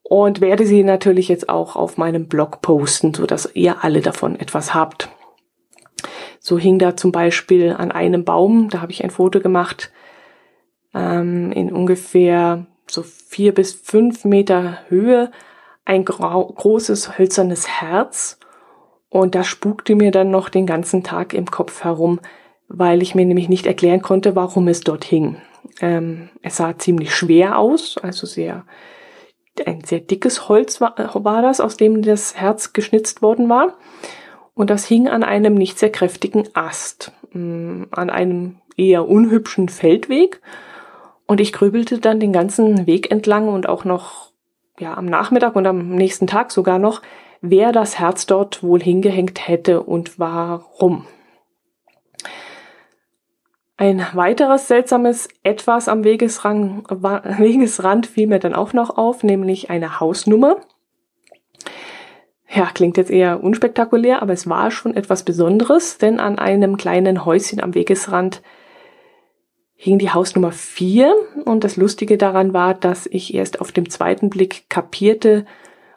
und 0.02 0.40
werde 0.40 0.66
sie 0.66 0.84
natürlich 0.84 1.28
jetzt 1.28 1.48
auch 1.48 1.76
auf 1.76 1.98
meinem 1.98 2.28
Blog 2.28 2.62
posten, 2.62 3.12
so 3.12 3.26
dass 3.26 3.50
ihr 3.54 3.82
alle 3.82 4.00
davon 4.00 4.38
etwas 4.38 4.74
habt. 4.74 5.08
So 6.46 6.60
hing 6.60 6.78
da 6.78 6.96
zum 6.96 7.10
Beispiel 7.10 7.72
an 7.76 7.90
einem 7.90 8.24
Baum, 8.24 8.68
da 8.68 8.80
habe 8.80 8.92
ich 8.92 9.02
ein 9.02 9.10
Foto 9.10 9.40
gemacht, 9.40 9.90
ähm, 10.94 11.50
in 11.50 11.72
ungefähr 11.72 12.66
so 12.88 13.02
vier 13.02 13.52
bis 13.52 13.72
fünf 13.72 14.24
Meter 14.24 14.78
Höhe 14.88 15.32
ein 15.84 16.04
großes 16.04 17.18
hölzernes 17.18 17.66
Herz. 17.66 18.38
Und 19.08 19.34
das 19.34 19.48
spukte 19.48 19.96
mir 19.96 20.12
dann 20.12 20.30
noch 20.30 20.48
den 20.48 20.66
ganzen 20.66 21.02
Tag 21.02 21.34
im 21.34 21.46
Kopf 21.46 21.82
herum, 21.82 22.20
weil 22.68 23.02
ich 23.02 23.16
mir 23.16 23.26
nämlich 23.26 23.48
nicht 23.48 23.66
erklären 23.66 24.00
konnte, 24.02 24.36
warum 24.36 24.68
es 24.68 24.82
dort 24.82 25.04
hing. 25.04 25.42
Ähm, 25.80 26.28
es 26.42 26.58
sah 26.58 26.78
ziemlich 26.78 27.12
schwer 27.12 27.58
aus, 27.58 27.98
also 28.00 28.24
sehr, 28.24 28.64
ein 29.66 29.82
sehr 29.82 29.98
dickes 29.98 30.48
Holz 30.48 30.80
war, 30.80 30.94
war 31.24 31.42
das, 31.42 31.60
aus 31.60 31.76
dem 31.76 32.02
das 32.02 32.36
Herz 32.36 32.72
geschnitzt 32.72 33.20
worden 33.20 33.48
war 33.48 33.76
und 34.56 34.70
das 34.70 34.86
hing 34.86 35.06
an 35.06 35.22
einem 35.22 35.54
nicht 35.54 35.78
sehr 35.78 35.92
kräftigen 35.92 36.48
Ast, 36.54 37.12
mm, 37.32 37.84
an 37.90 38.10
einem 38.10 38.56
eher 38.76 39.06
unhübschen 39.06 39.68
Feldweg. 39.68 40.40
Und 41.26 41.40
ich 41.40 41.52
grübelte 41.52 41.98
dann 41.98 42.20
den 42.20 42.32
ganzen 42.32 42.86
Weg 42.86 43.10
entlang 43.10 43.48
und 43.48 43.68
auch 43.68 43.84
noch 43.84 44.32
ja 44.80 44.96
am 44.96 45.04
Nachmittag 45.04 45.56
und 45.56 45.66
am 45.66 45.90
nächsten 45.90 46.26
Tag 46.26 46.50
sogar 46.50 46.78
noch, 46.78 47.02
wer 47.42 47.70
das 47.70 47.98
Herz 47.98 48.26
dort 48.26 48.62
wohl 48.62 48.82
hingehängt 48.82 49.46
hätte 49.46 49.82
und 49.82 50.18
warum. 50.18 51.06
Ein 53.76 54.06
weiteres 54.14 54.68
seltsames 54.68 55.28
Etwas 55.42 55.86
am 55.86 56.02
Wegesrand, 56.02 56.88
Wegesrand 56.90 58.06
fiel 58.06 58.26
mir 58.26 58.38
dann 58.38 58.54
auch 58.54 58.72
noch 58.72 58.96
auf, 58.96 59.22
nämlich 59.22 59.68
eine 59.68 60.00
Hausnummer. 60.00 60.56
Ja, 62.48 62.66
klingt 62.72 62.96
jetzt 62.96 63.10
eher 63.10 63.42
unspektakulär, 63.42 64.22
aber 64.22 64.32
es 64.32 64.48
war 64.48 64.70
schon 64.70 64.94
etwas 64.94 65.24
Besonderes, 65.24 65.98
denn 65.98 66.20
an 66.20 66.38
einem 66.38 66.76
kleinen 66.76 67.24
Häuschen 67.24 67.60
am 67.60 67.74
Wegesrand 67.74 68.42
hing 69.74 69.98
die 69.98 70.10
Hausnummer 70.10 70.52
4 70.52 71.14
und 71.44 71.64
das 71.64 71.76
Lustige 71.76 72.16
daran 72.16 72.54
war, 72.54 72.74
dass 72.74 73.06
ich 73.06 73.34
erst 73.34 73.60
auf 73.60 73.72
dem 73.72 73.90
zweiten 73.90 74.30
Blick 74.30 74.70
kapierte, 74.70 75.44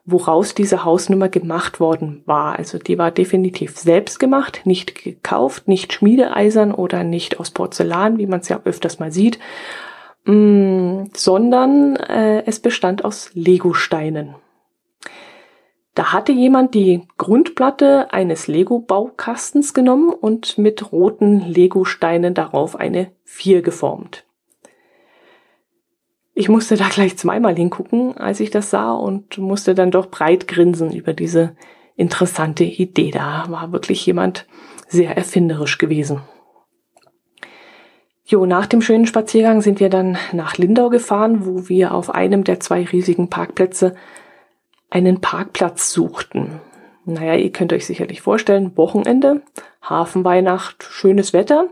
woraus 0.05 0.55
diese 0.55 0.83
Hausnummer 0.83 1.29
gemacht 1.29 1.79
worden 1.79 2.23
war. 2.25 2.57
Also 2.57 2.79
die 2.79 2.97
war 2.97 3.11
definitiv 3.11 3.77
selbst 3.77 4.19
gemacht, 4.19 4.61
nicht 4.65 5.03
gekauft, 5.03 5.67
nicht 5.67 5.93
schmiedeeisern 5.93 6.73
oder 6.73 7.03
nicht 7.03 7.39
aus 7.39 7.51
Porzellan, 7.51 8.17
wie 8.17 8.27
man 8.27 8.39
es 8.39 8.49
ja 8.49 8.59
öfters 8.65 8.99
mal 8.99 9.11
sieht, 9.11 9.39
mm, 10.25 11.05
sondern 11.13 11.95
äh, 11.95 12.43
es 12.45 12.59
bestand 12.59 13.05
aus 13.05 13.29
Legosteinen. 13.33 14.35
Da 15.95 16.13
hatte 16.13 16.31
jemand 16.31 16.75
die 16.75 17.07
Grundplatte 17.17 18.13
eines 18.13 18.47
Lego-Baukastens 18.47 19.73
genommen 19.73 20.09
und 20.09 20.57
mit 20.57 20.91
roten 20.91 21.39
Lego-Steinen 21.41 22.33
darauf 22.33 22.75
eine 22.75 23.11
4 23.23 23.61
geformt. 23.61 24.25
Ich 26.33 26.47
musste 26.47 26.77
da 26.77 26.87
gleich 26.87 27.17
zweimal 27.17 27.55
hingucken, 27.55 28.15
als 28.17 28.39
ich 28.39 28.49
das 28.49 28.69
sah 28.69 28.93
und 28.93 29.37
musste 29.39 29.75
dann 29.75 29.91
doch 29.91 30.05
breit 30.05 30.47
grinsen 30.47 30.93
über 30.93 31.13
diese 31.13 31.55
interessante 31.97 32.63
Idee. 32.63 33.11
Da 33.11 33.45
war 33.49 33.73
wirklich 33.73 34.05
jemand 34.05 34.47
sehr 34.87 35.17
erfinderisch 35.17 35.77
gewesen. 35.77 36.21
Jo, 38.23 38.45
nach 38.45 38.67
dem 38.67 38.81
schönen 38.81 39.05
Spaziergang 39.05 39.61
sind 39.61 39.79
wir 39.79 39.89
dann 39.89 40.17
nach 40.31 40.57
Lindau 40.57 40.89
gefahren, 40.89 41.45
wo 41.45 41.67
wir 41.67 41.93
auf 41.93 42.09
einem 42.09 42.43
der 42.43 42.59
zwei 42.59 42.85
riesigen 42.85 43.29
Parkplätze 43.29 43.95
einen 44.89 45.21
Parkplatz 45.21 45.91
suchten. 45.91 46.59
Naja, 47.05 47.35
ihr 47.35 47.51
könnt 47.51 47.73
euch 47.73 47.85
sicherlich 47.85 48.21
vorstellen, 48.21 48.75
Wochenende, 48.77 49.41
Hafenweihnacht, 49.81 50.83
schönes 50.83 51.33
Wetter. 51.33 51.69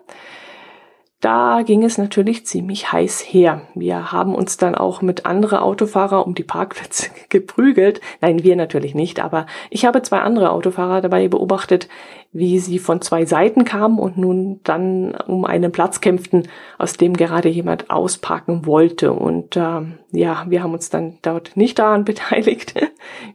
Da 1.19 1.63
ging 1.63 1.83
es 1.83 1.97
natürlich 1.97 2.45
ziemlich 2.45 2.91
heiß 2.91 3.21
her. 3.21 3.63
Wir 3.73 4.11
haben 4.11 4.35
uns 4.35 4.57
dann 4.57 4.75
auch 4.75 5.01
mit 5.01 5.25
anderen 5.25 5.59
Autofahrer 5.59 6.25
um 6.27 6.35
die 6.35 6.43
Parkplätze 6.43 7.09
geprügelt. 7.29 8.01
Nein, 8.21 8.43
wir 8.43 8.55
natürlich 8.55 8.93
nicht, 8.93 9.19
aber 9.19 9.47
ich 9.71 9.85
habe 9.85 10.03
zwei 10.03 10.19
andere 10.19 10.51
Autofahrer 10.51 11.01
dabei 11.01 11.27
beobachtet, 11.27 11.87
wie 12.33 12.59
sie 12.59 12.77
von 12.77 13.01
zwei 13.01 13.25
Seiten 13.25 13.63
kamen 13.63 13.97
und 13.99 14.17
nun 14.17 14.59
dann 14.63 15.15
um 15.15 15.45
einen 15.45 15.71
Platz 15.71 16.01
kämpften, 16.01 16.47
aus 16.77 16.93
dem 16.93 17.15
gerade 17.15 17.49
jemand 17.49 17.89
ausparken 17.89 18.65
wollte. 18.65 19.13
Und 19.13 19.55
äh, 19.55 19.81
ja, 20.11 20.45
wir 20.47 20.61
haben 20.61 20.73
uns 20.73 20.89
dann 20.89 21.17
dort 21.21 21.55
nicht 21.55 21.79
daran 21.79 22.05
beteiligt. 22.05 22.73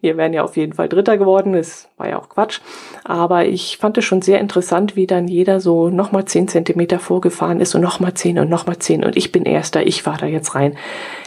Wir 0.01 0.17
wären 0.17 0.33
ja 0.33 0.45
auf 0.45 0.57
jeden 0.57 0.75
Fall 0.75 0.89
Dritter 0.89 1.19
geworden. 1.19 1.55
Das 1.55 1.89
war 1.97 2.09
ja 2.09 2.19
auch 2.19 2.29
Quatsch. 2.29 2.61
Aber 3.05 3.47
ich 3.47 3.79
fand 3.79 3.99
es 3.99 4.05
schon 4.05 4.23
sehr 4.23 4.41
interessant, 4.41 4.95
wie 4.95 5.07
dann 5.07 5.27
jeder 5.27 5.61
so 5.61 5.89
nochmal 5.89 6.27
zehn 6.27 6.47
Zentimeter 6.49 6.99
vorgefahren 6.99 7.61
ist 7.61 7.75
und 7.75 7.81
nochmal 7.81 8.15
zehn 8.15 8.39
und 8.39 8.51
nochmal 8.51 8.79
zehn. 8.79 9.05
Und 9.05 9.17
ich 9.17 9.33
bin 9.33 9.45
Erster, 9.45 9.87
ich 9.87 10.03
fahre 10.03 10.21
da 10.21 10.27
jetzt 10.27 10.55
rein. 10.55 10.77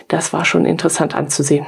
Das 0.08 0.34
war 0.34 0.46
schon 0.46 0.66
interessant 0.66 1.16
anzusehen. 1.16 1.66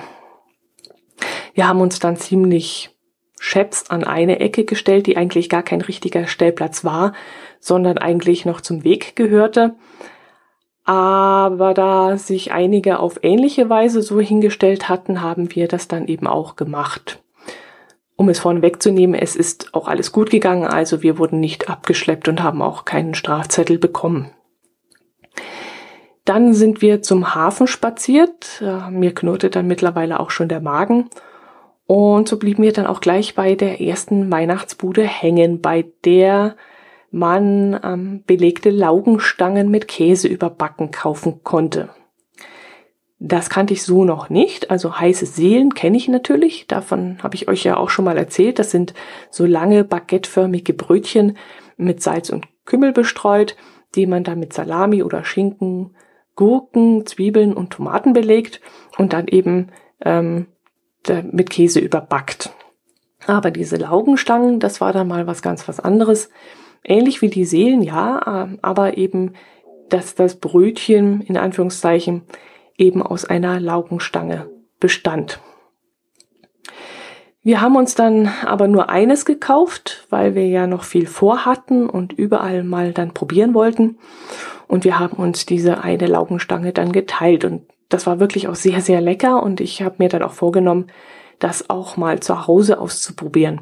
Wir 1.53 1.67
haben 1.67 1.81
uns 1.81 1.99
dann 1.99 2.17
ziemlich 2.17 2.96
Scheps 3.39 3.89
an 3.89 4.03
eine 4.03 4.39
Ecke 4.39 4.65
gestellt, 4.65 5.07
die 5.07 5.17
eigentlich 5.17 5.49
gar 5.49 5.63
kein 5.63 5.81
richtiger 5.81 6.27
Stellplatz 6.27 6.83
war, 6.83 7.13
sondern 7.59 7.97
eigentlich 7.97 8.45
noch 8.45 8.61
zum 8.61 8.83
Weg 8.83 9.15
gehörte. 9.15 9.75
Aber 10.83 11.73
da 11.73 12.17
sich 12.17 12.51
einige 12.51 12.99
auf 12.99 13.19
ähnliche 13.21 13.69
Weise 13.69 14.01
so 14.01 14.19
hingestellt 14.19 14.87
hatten, 14.87 15.21
haben 15.21 15.53
wir 15.53 15.67
das 15.67 15.87
dann 15.87 16.07
eben 16.07 16.27
auch 16.27 16.55
gemacht. 16.55 17.21
Um 18.15 18.29
es 18.29 18.39
vorne 18.39 18.61
wegzunehmen, 18.63 19.19
es 19.19 19.35
ist 19.35 19.73
auch 19.75 19.87
alles 19.87 20.11
gut 20.11 20.31
gegangen, 20.31 20.65
also 20.65 21.03
wir 21.03 21.19
wurden 21.19 21.39
nicht 21.39 21.69
abgeschleppt 21.69 22.27
und 22.27 22.41
haben 22.41 22.61
auch 22.61 22.85
keinen 22.85 23.13
Strafzettel 23.13 23.77
bekommen. 23.77 24.31
Dann 26.25 26.53
sind 26.53 26.81
wir 26.81 27.01
zum 27.01 27.35
Hafen 27.35 27.67
spaziert. 27.67 28.63
Mir 28.89 29.13
knurrte 29.13 29.49
dann 29.49 29.67
mittlerweile 29.67 30.19
auch 30.19 30.31
schon 30.31 30.49
der 30.49 30.61
Magen 30.61 31.09
und 31.87 32.27
so 32.27 32.37
blieben 32.37 32.63
wir 32.63 32.73
dann 32.73 32.85
auch 32.85 32.99
gleich 32.99 33.33
bei 33.33 33.55
der 33.55 33.79
ersten 33.81 34.29
Weihnachtsbude 34.29 35.03
hängen, 35.03 35.61
bei 35.61 35.85
der 36.03 36.57
man 37.11 37.79
ähm, 37.81 38.23
belegte 38.27 38.69
Laugenstangen 38.69 39.71
mit 39.71 39.87
Käse 39.87 40.27
überbacken 40.27 40.91
kaufen 40.91 41.43
konnte. 41.43 41.89
Das 43.19 43.49
kannte 43.49 43.73
ich 43.73 43.83
so 43.83 44.03
noch 44.03 44.29
nicht. 44.29 44.69
Also 44.69 44.99
heiße 44.99 45.25
Seelen 45.25 45.73
kenne 45.73 45.97
ich 45.97 46.09
natürlich. 46.09 46.67
Davon 46.67 47.17
habe 47.23 47.35
ich 47.35 47.47
euch 47.47 47.63
ja 47.63 47.77
auch 47.77 47.89
schon 47.89 48.05
mal 48.05 48.17
erzählt. 48.17 48.59
Das 48.59 48.69
sind 48.69 48.93
so 49.31 49.45
lange 49.45 49.85
baguetteförmige 49.85 50.73
Brötchen 50.73 51.37
mit 51.77 52.03
Salz 52.03 52.29
und 52.29 52.47
Kümmel 52.65 52.91
bestreut, 52.91 53.55
die 53.95 54.05
man 54.05 54.23
dann 54.23 54.39
mit 54.39 54.53
Salami 54.53 55.01
oder 55.01 55.23
Schinken, 55.23 55.95
Gurken, 56.35 57.05
Zwiebeln 57.05 57.53
und 57.53 57.71
Tomaten 57.71 58.13
belegt 58.13 58.61
und 58.97 59.13
dann 59.13 59.27
eben 59.27 59.69
ähm, 60.03 60.47
mit 61.31 61.49
Käse 61.49 61.79
überbackt. 61.79 62.51
Aber 63.25 63.51
diese 63.51 63.77
Laugenstangen, 63.77 64.59
das 64.59 64.79
war 64.79 64.93
dann 64.93 65.07
mal 65.07 65.27
was 65.27 65.41
ganz 65.41 65.67
was 65.67 65.79
anderes. 65.79 66.29
Ähnlich 66.83 67.21
wie 67.21 67.29
die 67.29 67.45
Seelen, 67.45 67.81
ja, 67.81 68.45
ähm, 68.45 68.59
aber 68.61 68.97
eben, 68.97 69.33
dass 69.89 70.15
das 70.15 70.35
Brötchen 70.35 71.21
in 71.21 71.37
Anführungszeichen 71.37 72.23
eben 72.77 73.01
aus 73.01 73.25
einer 73.25 73.59
Laugenstange 73.59 74.49
bestand. 74.79 75.39
Wir 77.47 77.61
haben 77.61 77.77
uns 77.77 77.95
dann 77.95 78.29
aber 78.45 78.67
nur 78.67 78.89
eines 78.89 79.23
gekauft, 79.23 80.05
weil 80.09 80.35
wir 80.35 80.47
ja 80.47 80.67
noch 80.67 80.83
viel 80.83 81.07
vorhatten 81.07 81.89
und 81.89 82.11
überall 82.11 82.63
mal 82.63 82.91
dann 82.91 83.13
probieren 83.13 83.53
wollten. 83.53 83.97
Und 84.67 84.83
wir 84.83 84.99
haben 84.99 85.15
uns 85.15 85.45
diese 85.45 85.81
eine 85.81 86.07
Laugenstange 86.07 86.73
dann 86.73 86.91
geteilt 86.91 87.45
und 87.45 87.63
das 87.89 88.05
war 88.07 88.19
wirklich 88.19 88.47
auch 88.47 88.55
sehr, 88.55 88.81
sehr 88.81 89.01
lecker 89.01 89.41
und 89.43 89.61
ich 89.61 89.81
habe 89.81 89.95
mir 89.99 90.09
dann 90.09 90.23
auch 90.23 90.33
vorgenommen, 90.33 90.87
das 91.39 91.69
auch 91.69 91.97
mal 91.97 92.19
zu 92.19 92.47
Hause 92.47 92.79
auszuprobieren. 92.79 93.61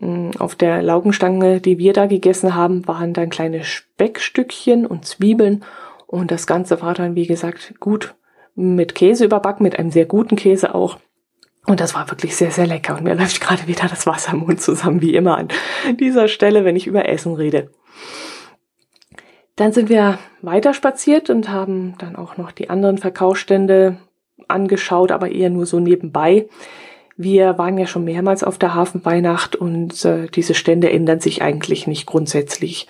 Mm, 0.00 0.30
auf 0.38 0.54
der 0.54 0.82
Laugenstange, 0.82 1.60
die 1.60 1.78
wir 1.78 1.92
da 1.92 2.06
gegessen 2.06 2.54
haben, 2.54 2.86
waren 2.86 3.12
dann 3.12 3.30
kleine 3.30 3.64
Speckstückchen 3.64 4.86
und 4.86 5.04
Zwiebeln 5.04 5.64
und 6.06 6.30
das 6.30 6.46
Ganze 6.46 6.80
war 6.82 6.94
dann, 6.94 7.14
wie 7.14 7.26
gesagt, 7.26 7.74
gut 7.80 8.14
mit 8.54 8.94
Käse 8.94 9.24
überbacken, 9.24 9.62
mit 9.62 9.78
einem 9.78 9.90
sehr 9.90 10.06
guten 10.06 10.36
Käse 10.36 10.74
auch. 10.74 10.98
Und 11.66 11.80
das 11.80 11.94
war 11.94 12.10
wirklich 12.10 12.34
sehr, 12.36 12.50
sehr 12.50 12.66
lecker. 12.66 12.96
Und 12.96 13.04
mir 13.04 13.14
läuft 13.14 13.40
gerade 13.40 13.66
wieder 13.66 13.86
das 13.86 14.06
Wasser 14.06 14.32
im 14.32 14.40
Mund 14.40 14.60
zusammen, 14.60 15.02
wie 15.02 15.14
immer 15.14 15.36
an 15.36 15.48
dieser 16.00 16.26
Stelle, 16.26 16.64
wenn 16.64 16.76
ich 16.76 16.86
über 16.86 17.08
Essen 17.08 17.34
rede. 17.34 17.70
Dann 19.60 19.74
sind 19.74 19.90
wir 19.90 20.18
weiter 20.40 20.72
spaziert 20.72 21.28
und 21.28 21.50
haben 21.50 21.94
dann 21.98 22.16
auch 22.16 22.38
noch 22.38 22.50
die 22.50 22.70
anderen 22.70 22.96
Verkaufsstände 22.96 23.98
angeschaut, 24.48 25.12
aber 25.12 25.30
eher 25.30 25.50
nur 25.50 25.66
so 25.66 25.80
nebenbei. 25.80 26.48
Wir 27.18 27.58
waren 27.58 27.76
ja 27.76 27.86
schon 27.86 28.04
mehrmals 28.04 28.42
auf 28.42 28.56
der 28.56 28.74
Hafenweihnacht 28.74 29.56
und 29.56 30.02
äh, 30.06 30.28
diese 30.28 30.54
Stände 30.54 30.90
ändern 30.90 31.20
sich 31.20 31.42
eigentlich 31.42 31.86
nicht 31.86 32.06
grundsätzlich. 32.06 32.86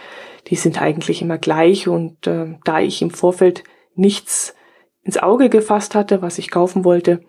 Die 0.47 0.55
sind 0.55 0.81
eigentlich 0.81 1.23
immer 1.23 1.39
gleich 1.39 1.89
und 1.89 2.29
äh, 2.29 2.55
da 2.63 2.79
ich 2.79 3.03
im 3.03 3.11
Vorfeld 3.11 3.65
nichts 3.97 4.55
ins 5.03 5.19
Auge 5.19 5.49
gefasst 5.49 5.97
hatte, 5.97 6.23
was 6.23 6.39
ich 6.39 6.53
kaufen 6.53 6.85
wollte, 6.85 7.21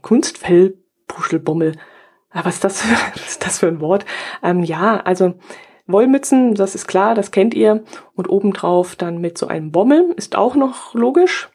Kunstfellpuschelbommel, 0.01 1.73
äh, 2.33 2.39
was 2.43 2.55
ist 2.55 2.63
das, 2.63 2.83
was 3.15 3.27
ist 3.27 3.45
das 3.45 3.59
für 3.59 3.67
ein 3.67 3.81
Wort? 3.81 4.05
Ähm, 4.41 4.63
ja, 4.63 4.99
also 5.01 5.35
Wollmützen, 5.87 6.55
das 6.55 6.75
ist 6.75 6.87
klar, 6.87 7.15
das 7.15 7.31
kennt 7.31 7.53
ihr. 7.53 7.83
Und 8.15 8.29
obendrauf 8.29 8.95
dann 8.95 9.19
mit 9.19 9.37
so 9.37 9.47
einem 9.47 9.71
Bommel, 9.71 10.13
ist 10.15 10.35
auch 10.35 10.55
noch 10.55 10.93
logisch. 10.93 11.49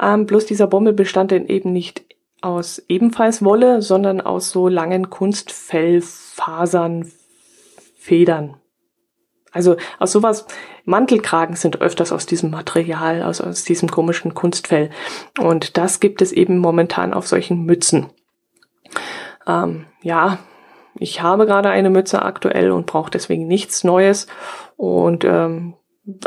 Ähm, 0.00 0.26
bloß 0.26 0.46
dieser 0.46 0.66
Bommel 0.66 0.92
bestand 0.92 1.32
dann 1.32 1.46
eben 1.46 1.72
nicht 1.72 2.04
aus 2.40 2.82
ebenfalls 2.88 3.44
Wolle, 3.44 3.82
sondern 3.82 4.20
aus 4.20 4.50
so 4.50 4.68
langen 4.68 5.10
Kunstfellfasern, 5.10 7.12
Federn. 7.96 8.56
Also 9.52 9.76
aus 9.98 10.12
sowas 10.12 10.46
Mantelkragen 10.84 11.56
sind 11.56 11.80
öfters 11.80 12.10
aus 12.10 12.26
diesem 12.26 12.50
Material, 12.50 13.22
aus, 13.22 13.40
aus 13.40 13.64
diesem 13.64 13.90
komischen 13.90 14.34
Kunstfell. 14.34 14.90
Und 15.38 15.76
das 15.76 16.00
gibt 16.00 16.22
es 16.22 16.32
eben 16.32 16.58
momentan 16.58 17.14
auf 17.14 17.26
solchen 17.26 17.64
Mützen. 17.64 18.06
Ähm, 19.46 19.86
ja, 20.02 20.38
ich 20.98 21.22
habe 21.22 21.46
gerade 21.46 21.70
eine 21.70 21.90
Mütze 21.90 22.22
aktuell 22.22 22.70
und 22.70 22.86
brauche 22.86 23.10
deswegen 23.10 23.46
nichts 23.46 23.84
Neues. 23.84 24.26
Und 24.76 25.24
ähm, 25.24 25.74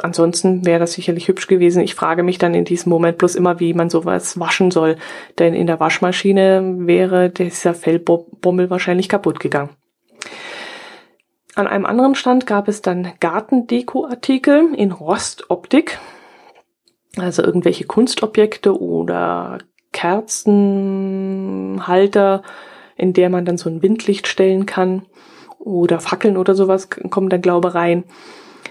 ansonsten 0.02 0.66
wäre 0.66 0.80
das 0.80 0.94
sicherlich 0.94 1.28
hübsch 1.28 1.48
gewesen. 1.48 1.82
Ich 1.82 1.96
frage 1.96 2.24
mich 2.24 2.38
dann 2.38 2.54
in 2.54 2.66
diesem 2.66 2.90
Moment 2.90 3.18
bloß 3.18 3.36
immer, 3.36 3.60
wie 3.60 3.74
man 3.74 3.90
sowas 3.90 4.40
waschen 4.40 4.72
soll. 4.72 4.98
Denn 5.40 5.54
in 5.54 5.68
der 5.68 5.80
Waschmaschine 5.80 6.76
wäre 6.80 7.30
dieser 7.30 7.74
Fellbommel 7.74 8.70
wahrscheinlich 8.70 9.10
kaputt 9.10 9.40
gegangen. 9.40 9.72
An 11.56 11.68
einem 11.68 11.86
anderen 11.86 12.16
Stand 12.16 12.46
gab 12.46 12.68
es 12.68 12.82
dann 12.82 13.14
Gartendeko-Artikel 13.22 14.76
in 14.76 14.92
Rostoptik. 14.92 16.00
Also 17.18 17.44
irgendwelche 17.44 17.86
Kunstobjekte 17.86 18.78
oder 18.78 19.60
Kerzenhalter, 19.94 22.44
in 22.98 23.14
der 23.14 23.30
man 23.30 23.46
dann 23.46 23.58
so 23.58 23.70
ein 23.70 23.82
Windlicht 23.82 24.28
stellen 24.28 24.66
kann. 24.66 25.06
Oder 25.58 26.02
Fackeln 26.02 26.36
oder 26.36 26.56
sowas 26.56 26.90
kommen 26.90 27.30
dann, 27.30 27.42
glaube 27.42 27.74
rein. 27.74 28.04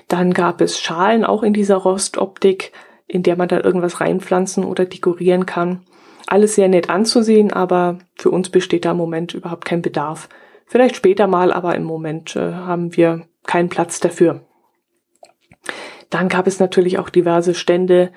Dann 0.09 0.35
gab 0.35 0.61
es 0.61 0.79
Schalen 0.79 1.25
auch 1.25 1.43
in 1.43 1.55
dieser 1.55 1.77
Rostoptik, 1.77 2.73
in 3.07 3.23
der 3.23 3.37
man 3.37 3.49
dann 3.49 3.63
irgendwas 3.63 4.03
reinpflanzen 4.03 4.63
oder 4.63 4.85
dekorieren 4.85 5.47
kann. 5.47 5.87
Alles 6.27 6.55
sehr 6.55 6.69
nett 6.69 6.91
anzusehen, 6.91 7.51
aber 7.51 7.99
für 8.15 8.31
uns 8.31 8.51
besteht 8.51 8.85
da 8.85 8.91
im 8.91 8.99
Moment 8.99 9.33
überhaupt 9.33 9.65
kein 9.65 9.81
Bedarf. 9.81 10.29
Vielleicht 10.75 10.97
später 10.97 11.29
mal, 11.29 11.53
aber 11.53 11.77
im 11.77 11.85
Moment 11.85 12.35
äh, 12.35 12.53
haben 12.53 12.97
wir 12.97 13.29
keinen 13.47 13.69
Platz 13.69 14.01
dafür. 14.01 14.41
Dann 16.11 16.29
gab 16.29 16.49
es 16.49 16.59
natürlich 16.59 16.99
auch 16.99 17.11
diverse 17.11 17.55
Stände, 17.55 18.11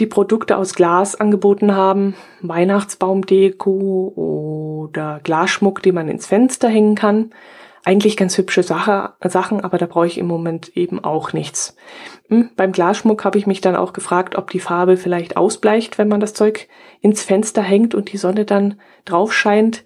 die 0.00 0.06
Produkte 0.06 0.56
aus 0.56 0.74
Glas 0.74 1.14
angeboten 1.14 1.76
haben, 1.76 2.16
Weihnachtsbaumdeko 2.42 4.88
oder 4.90 5.20
Glasschmuck, 5.22 5.84
die 5.84 5.92
man 5.92 6.08
ins 6.08 6.26
Fenster 6.26 6.68
hängen 6.68 6.96
kann. 6.96 7.30
Eigentlich 7.84 8.16
ganz 8.16 8.36
hübsche 8.36 8.64
Sache, 8.64 9.12
Sachen, 9.22 9.60
aber 9.60 9.78
da 9.78 9.86
brauche 9.86 10.08
ich 10.08 10.18
im 10.18 10.26
Moment 10.26 10.76
eben 10.76 11.04
auch 11.04 11.32
nichts. 11.32 11.76
Hm, 12.26 12.50
beim 12.56 12.72
Glasschmuck 12.72 13.24
habe 13.24 13.38
ich 13.38 13.46
mich 13.46 13.60
dann 13.60 13.76
auch 13.76 13.92
gefragt, 13.92 14.36
ob 14.36 14.50
die 14.50 14.58
Farbe 14.58 14.96
vielleicht 14.96 15.36
ausbleicht, 15.36 15.96
wenn 15.96 16.08
man 16.08 16.18
das 16.18 16.34
Zeug 16.34 16.66
ins 17.00 17.22
Fenster 17.22 17.62
hängt 17.62 17.94
und 17.94 18.10
die 18.10 18.16
Sonne 18.16 18.46
dann 18.46 18.80
drauf 19.04 19.32
scheint. 19.32 19.84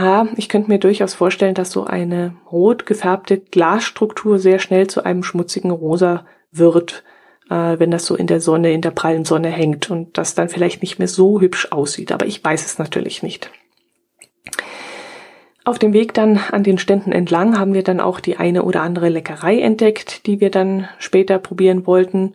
Ah, 0.00 0.28
ich 0.36 0.48
könnte 0.48 0.70
mir 0.70 0.78
durchaus 0.78 1.14
vorstellen, 1.14 1.56
dass 1.56 1.72
so 1.72 1.82
eine 1.82 2.36
rot 2.52 2.86
gefärbte 2.86 3.38
Glasstruktur 3.38 4.38
sehr 4.38 4.60
schnell 4.60 4.86
zu 4.86 5.04
einem 5.04 5.24
schmutzigen 5.24 5.72
Rosa 5.72 6.24
wird, 6.52 7.02
äh, 7.50 7.80
wenn 7.80 7.90
das 7.90 8.06
so 8.06 8.14
in 8.14 8.28
der 8.28 8.40
Sonne, 8.40 8.72
in 8.72 8.80
der 8.80 8.92
prallen 8.92 9.24
Sonne 9.24 9.48
hängt 9.48 9.90
und 9.90 10.16
das 10.16 10.36
dann 10.36 10.50
vielleicht 10.50 10.82
nicht 10.82 11.00
mehr 11.00 11.08
so 11.08 11.40
hübsch 11.40 11.72
aussieht. 11.72 12.12
Aber 12.12 12.26
ich 12.26 12.44
weiß 12.44 12.64
es 12.64 12.78
natürlich 12.78 13.24
nicht. 13.24 13.50
Auf 15.64 15.80
dem 15.80 15.92
Weg 15.92 16.14
dann 16.14 16.38
an 16.52 16.62
den 16.62 16.78
Ständen 16.78 17.10
entlang 17.10 17.58
haben 17.58 17.74
wir 17.74 17.82
dann 17.82 17.98
auch 17.98 18.20
die 18.20 18.36
eine 18.36 18.62
oder 18.62 18.82
andere 18.82 19.08
Leckerei 19.08 19.60
entdeckt, 19.60 20.26
die 20.26 20.38
wir 20.40 20.52
dann 20.52 20.88
später 21.00 21.40
probieren 21.40 21.88
wollten 21.88 22.34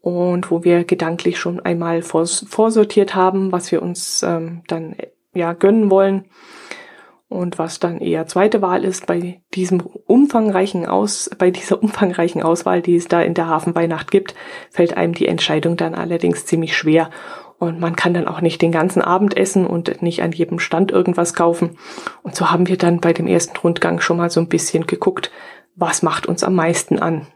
und 0.00 0.50
wo 0.50 0.64
wir 0.64 0.84
gedanklich 0.84 1.38
schon 1.38 1.60
einmal 1.60 2.00
vorsortiert 2.00 3.14
haben, 3.14 3.52
was 3.52 3.70
wir 3.70 3.82
uns 3.82 4.22
ähm, 4.22 4.62
dann 4.66 4.96
ja 5.34 5.52
gönnen 5.52 5.90
wollen. 5.90 6.24
Und 7.28 7.58
was 7.58 7.80
dann 7.80 7.98
eher 7.98 8.26
zweite 8.26 8.62
Wahl 8.62 8.84
ist 8.84 9.06
bei 9.06 9.42
diesem 9.54 9.80
umfangreichen 9.80 10.86
Aus, 10.86 11.28
bei 11.36 11.50
dieser 11.50 11.82
umfangreichen 11.82 12.42
Auswahl, 12.42 12.82
die 12.82 12.94
es 12.94 13.08
da 13.08 13.20
in 13.20 13.34
der 13.34 13.48
Hafenweihnacht 13.48 14.12
gibt, 14.12 14.34
fällt 14.70 14.96
einem 14.96 15.12
die 15.12 15.26
Entscheidung 15.26 15.76
dann 15.76 15.94
allerdings 15.94 16.46
ziemlich 16.46 16.76
schwer. 16.76 17.10
Und 17.58 17.80
man 17.80 17.96
kann 17.96 18.14
dann 18.14 18.28
auch 18.28 18.42
nicht 18.42 18.62
den 18.62 18.70
ganzen 18.70 19.02
Abend 19.02 19.36
essen 19.36 19.66
und 19.66 20.02
nicht 20.02 20.22
an 20.22 20.32
jedem 20.32 20.58
Stand 20.58 20.92
irgendwas 20.92 21.34
kaufen. 21.34 21.78
Und 22.22 22.36
so 22.36 22.50
haben 22.50 22.68
wir 22.68 22.76
dann 22.76 23.00
bei 23.00 23.12
dem 23.12 23.26
ersten 23.26 23.56
Rundgang 23.56 24.00
schon 24.00 24.18
mal 24.18 24.30
so 24.30 24.40
ein 24.40 24.48
bisschen 24.48 24.86
geguckt, 24.86 25.32
was 25.74 26.02
macht 26.02 26.26
uns 26.26 26.44
am 26.44 26.54
meisten 26.54 26.98
an. 26.98 27.26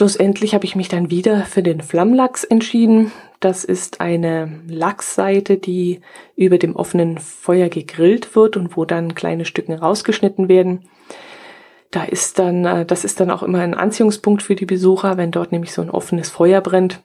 Schlussendlich 0.00 0.54
habe 0.54 0.64
ich 0.64 0.76
mich 0.76 0.88
dann 0.88 1.10
wieder 1.10 1.44
für 1.44 1.62
den 1.62 1.82
Flammlachs 1.82 2.44
entschieden. 2.44 3.12
Das 3.38 3.64
ist 3.64 4.00
eine 4.00 4.62
Lachsseite, 4.66 5.58
die 5.58 6.00
über 6.36 6.56
dem 6.56 6.74
offenen 6.74 7.18
Feuer 7.18 7.68
gegrillt 7.68 8.34
wird 8.34 8.56
und 8.56 8.78
wo 8.78 8.86
dann 8.86 9.14
kleine 9.14 9.44
Stücken 9.44 9.74
rausgeschnitten 9.74 10.48
werden. 10.48 10.88
Da 11.90 12.04
ist 12.04 12.38
dann, 12.38 12.64
äh, 12.64 12.86
das 12.86 13.04
ist 13.04 13.20
dann 13.20 13.30
auch 13.30 13.42
immer 13.42 13.60
ein 13.60 13.74
Anziehungspunkt 13.74 14.42
für 14.42 14.54
die 14.54 14.64
Besucher, 14.64 15.18
wenn 15.18 15.32
dort 15.32 15.52
nämlich 15.52 15.74
so 15.74 15.82
ein 15.82 15.90
offenes 15.90 16.30
Feuer 16.30 16.62
brennt. 16.62 17.02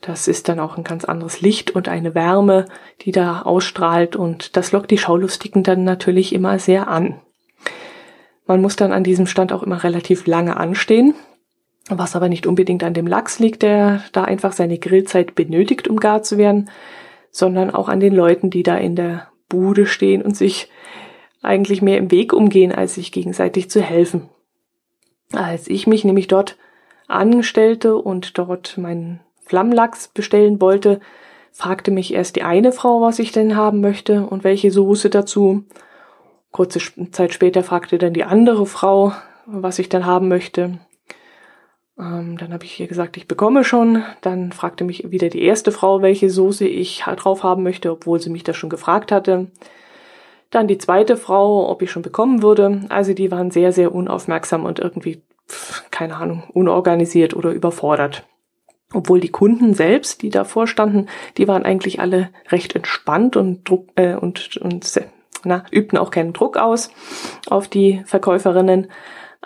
Das 0.00 0.28
ist 0.28 0.48
dann 0.48 0.60
auch 0.60 0.76
ein 0.76 0.84
ganz 0.84 1.04
anderes 1.04 1.40
Licht 1.40 1.72
und 1.72 1.88
eine 1.88 2.14
Wärme, 2.14 2.66
die 3.00 3.10
da 3.10 3.42
ausstrahlt 3.42 4.14
und 4.14 4.56
das 4.56 4.70
lockt 4.70 4.92
die 4.92 4.98
Schaulustigen 4.98 5.64
dann 5.64 5.82
natürlich 5.82 6.32
immer 6.32 6.60
sehr 6.60 6.86
an. 6.86 7.20
Man 8.46 8.60
muss 8.60 8.76
dann 8.76 8.92
an 8.92 9.02
diesem 9.02 9.26
Stand 9.26 9.52
auch 9.52 9.64
immer 9.64 9.82
relativ 9.82 10.28
lange 10.28 10.56
anstehen, 10.56 11.14
was 11.98 12.16
aber 12.16 12.28
nicht 12.28 12.46
unbedingt 12.46 12.84
an 12.84 12.94
dem 12.94 13.06
Lachs 13.06 13.38
liegt, 13.38 13.62
der 13.62 14.02
da 14.12 14.24
einfach 14.24 14.52
seine 14.52 14.78
Grillzeit 14.78 15.34
benötigt, 15.34 15.88
um 15.88 15.98
gar 15.98 16.22
zu 16.22 16.38
werden, 16.38 16.70
sondern 17.30 17.70
auch 17.70 17.88
an 17.88 18.00
den 18.00 18.14
Leuten, 18.14 18.50
die 18.50 18.62
da 18.62 18.76
in 18.76 18.96
der 18.96 19.28
Bude 19.48 19.86
stehen 19.86 20.22
und 20.22 20.36
sich 20.36 20.68
eigentlich 21.42 21.82
mehr 21.82 21.98
im 21.98 22.10
Weg 22.10 22.32
umgehen, 22.32 22.72
als 22.72 22.94
sich 22.94 23.12
gegenseitig 23.12 23.70
zu 23.70 23.80
helfen. 23.80 24.28
Als 25.32 25.68
ich 25.68 25.86
mich 25.86 26.04
nämlich 26.04 26.28
dort 26.28 26.56
anstellte 27.08 27.96
und 27.96 28.38
dort 28.38 28.78
meinen 28.78 29.20
Flammlachs 29.44 30.08
bestellen 30.08 30.60
wollte, 30.60 31.00
fragte 31.52 31.90
mich 31.90 32.14
erst 32.14 32.36
die 32.36 32.42
eine 32.42 32.72
Frau, 32.72 33.00
was 33.00 33.18
ich 33.18 33.32
denn 33.32 33.56
haben 33.56 33.80
möchte 33.80 34.26
und 34.26 34.44
welche 34.44 34.70
Soße 34.70 35.10
dazu. 35.10 35.64
Kurze 36.52 36.80
Zeit 37.10 37.32
später 37.32 37.62
fragte 37.62 37.98
dann 37.98 38.12
die 38.12 38.24
andere 38.24 38.66
Frau, 38.66 39.12
was 39.46 39.78
ich 39.78 39.88
dann 39.88 40.06
haben 40.06 40.28
möchte. 40.28 40.78
Ähm, 42.00 42.38
dann 42.38 42.52
habe 42.52 42.64
ich 42.64 42.80
ihr 42.80 42.86
gesagt, 42.86 43.16
ich 43.16 43.28
bekomme 43.28 43.62
schon. 43.62 44.02
Dann 44.22 44.52
fragte 44.52 44.84
mich 44.84 45.10
wieder 45.10 45.28
die 45.28 45.42
erste 45.42 45.70
Frau, 45.70 46.02
welche 46.02 46.30
Soße 46.30 46.66
ich 46.66 47.04
drauf 47.16 47.42
haben 47.42 47.62
möchte, 47.62 47.92
obwohl 47.92 48.20
sie 48.20 48.30
mich 48.30 48.44
das 48.44 48.56
schon 48.56 48.70
gefragt 48.70 49.12
hatte. 49.12 49.48
Dann 50.50 50.66
die 50.66 50.78
zweite 50.78 51.16
Frau, 51.16 51.68
ob 51.70 51.82
ich 51.82 51.90
schon 51.90 52.02
bekommen 52.02 52.42
würde. 52.42 52.80
Also 52.88 53.12
die 53.12 53.30
waren 53.30 53.50
sehr, 53.50 53.72
sehr 53.72 53.94
unaufmerksam 53.94 54.64
und 54.64 54.78
irgendwie, 54.78 55.22
keine 55.90 56.16
Ahnung, 56.16 56.44
unorganisiert 56.52 57.34
oder 57.34 57.52
überfordert. 57.52 58.24
Obwohl 58.92 59.20
die 59.20 59.28
Kunden 59.28 59.74
selbst, 59.74 60.22
die 60.22 60.30
davor 60.30 60.66
standen, 60.66 61.06
die 61.36 61.46
waren 61.46 61.64
eigentlich 61.64 62.00
alle 62.00 62.30
recht 62.48 62.74
entspannt 62.74 63.36
und, 63.36 63.68
Druck, 63.68 63.88
äh, 63.94 64.16
und, 64.16 64.56
und 64.56 65.00
na, 65.44 65.64
übten 65.70 65.96
auch 65.96 66.10
keinen 66.10 66.32
Druck 66.32 66.56
aus 66.56 66.90
auf 67.48 67.68
die 67.68 68.02
Verkäuferinnen, 68.04 68.90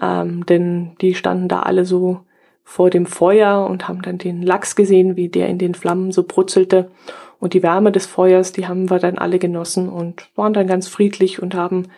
ähm, 0.00 0.46
denn 0.46 0.96
die 1.02 1.14
standen 1.14 1.48
da 1.48 1.60
alle 1.60 1.84
so 1.84 2.24
vor 2.64 2.90
dem 2.90 3.06
Feuer 3.06 3.66
und 3.66 3.86
haben 3.86 4.02
dann 4.02 4.18
den 4.18 4.42
Lachs 4.42 4.74
gesehen, 4.74 5.16
wie 5.16 5.28
der 5.28 5.48
in 5.48 5.58
den 5.58 5.74
Flammen 5.74 6.10
so 6.10 6.24
brutzelte. 6.24 6.90
Und 7.38 7.52
die 7.52 7.62
Wärme 7.62 7.92
des 7.92 8.06
Feuers, 8.06 8.52
die 8.52 8.66
haben 8.66 8.90
wir 8.90 8.98
dann 8.98 9.18
alle 9.18 9.38
genossen 9.38 9.88
und 9.88 10.30
waren 10.34 10.54
dann 10.54 10.66
ganz 10.66 10.88
friedlich 10.88 11.42
und 11.42 11.54
haben 11.54 11.88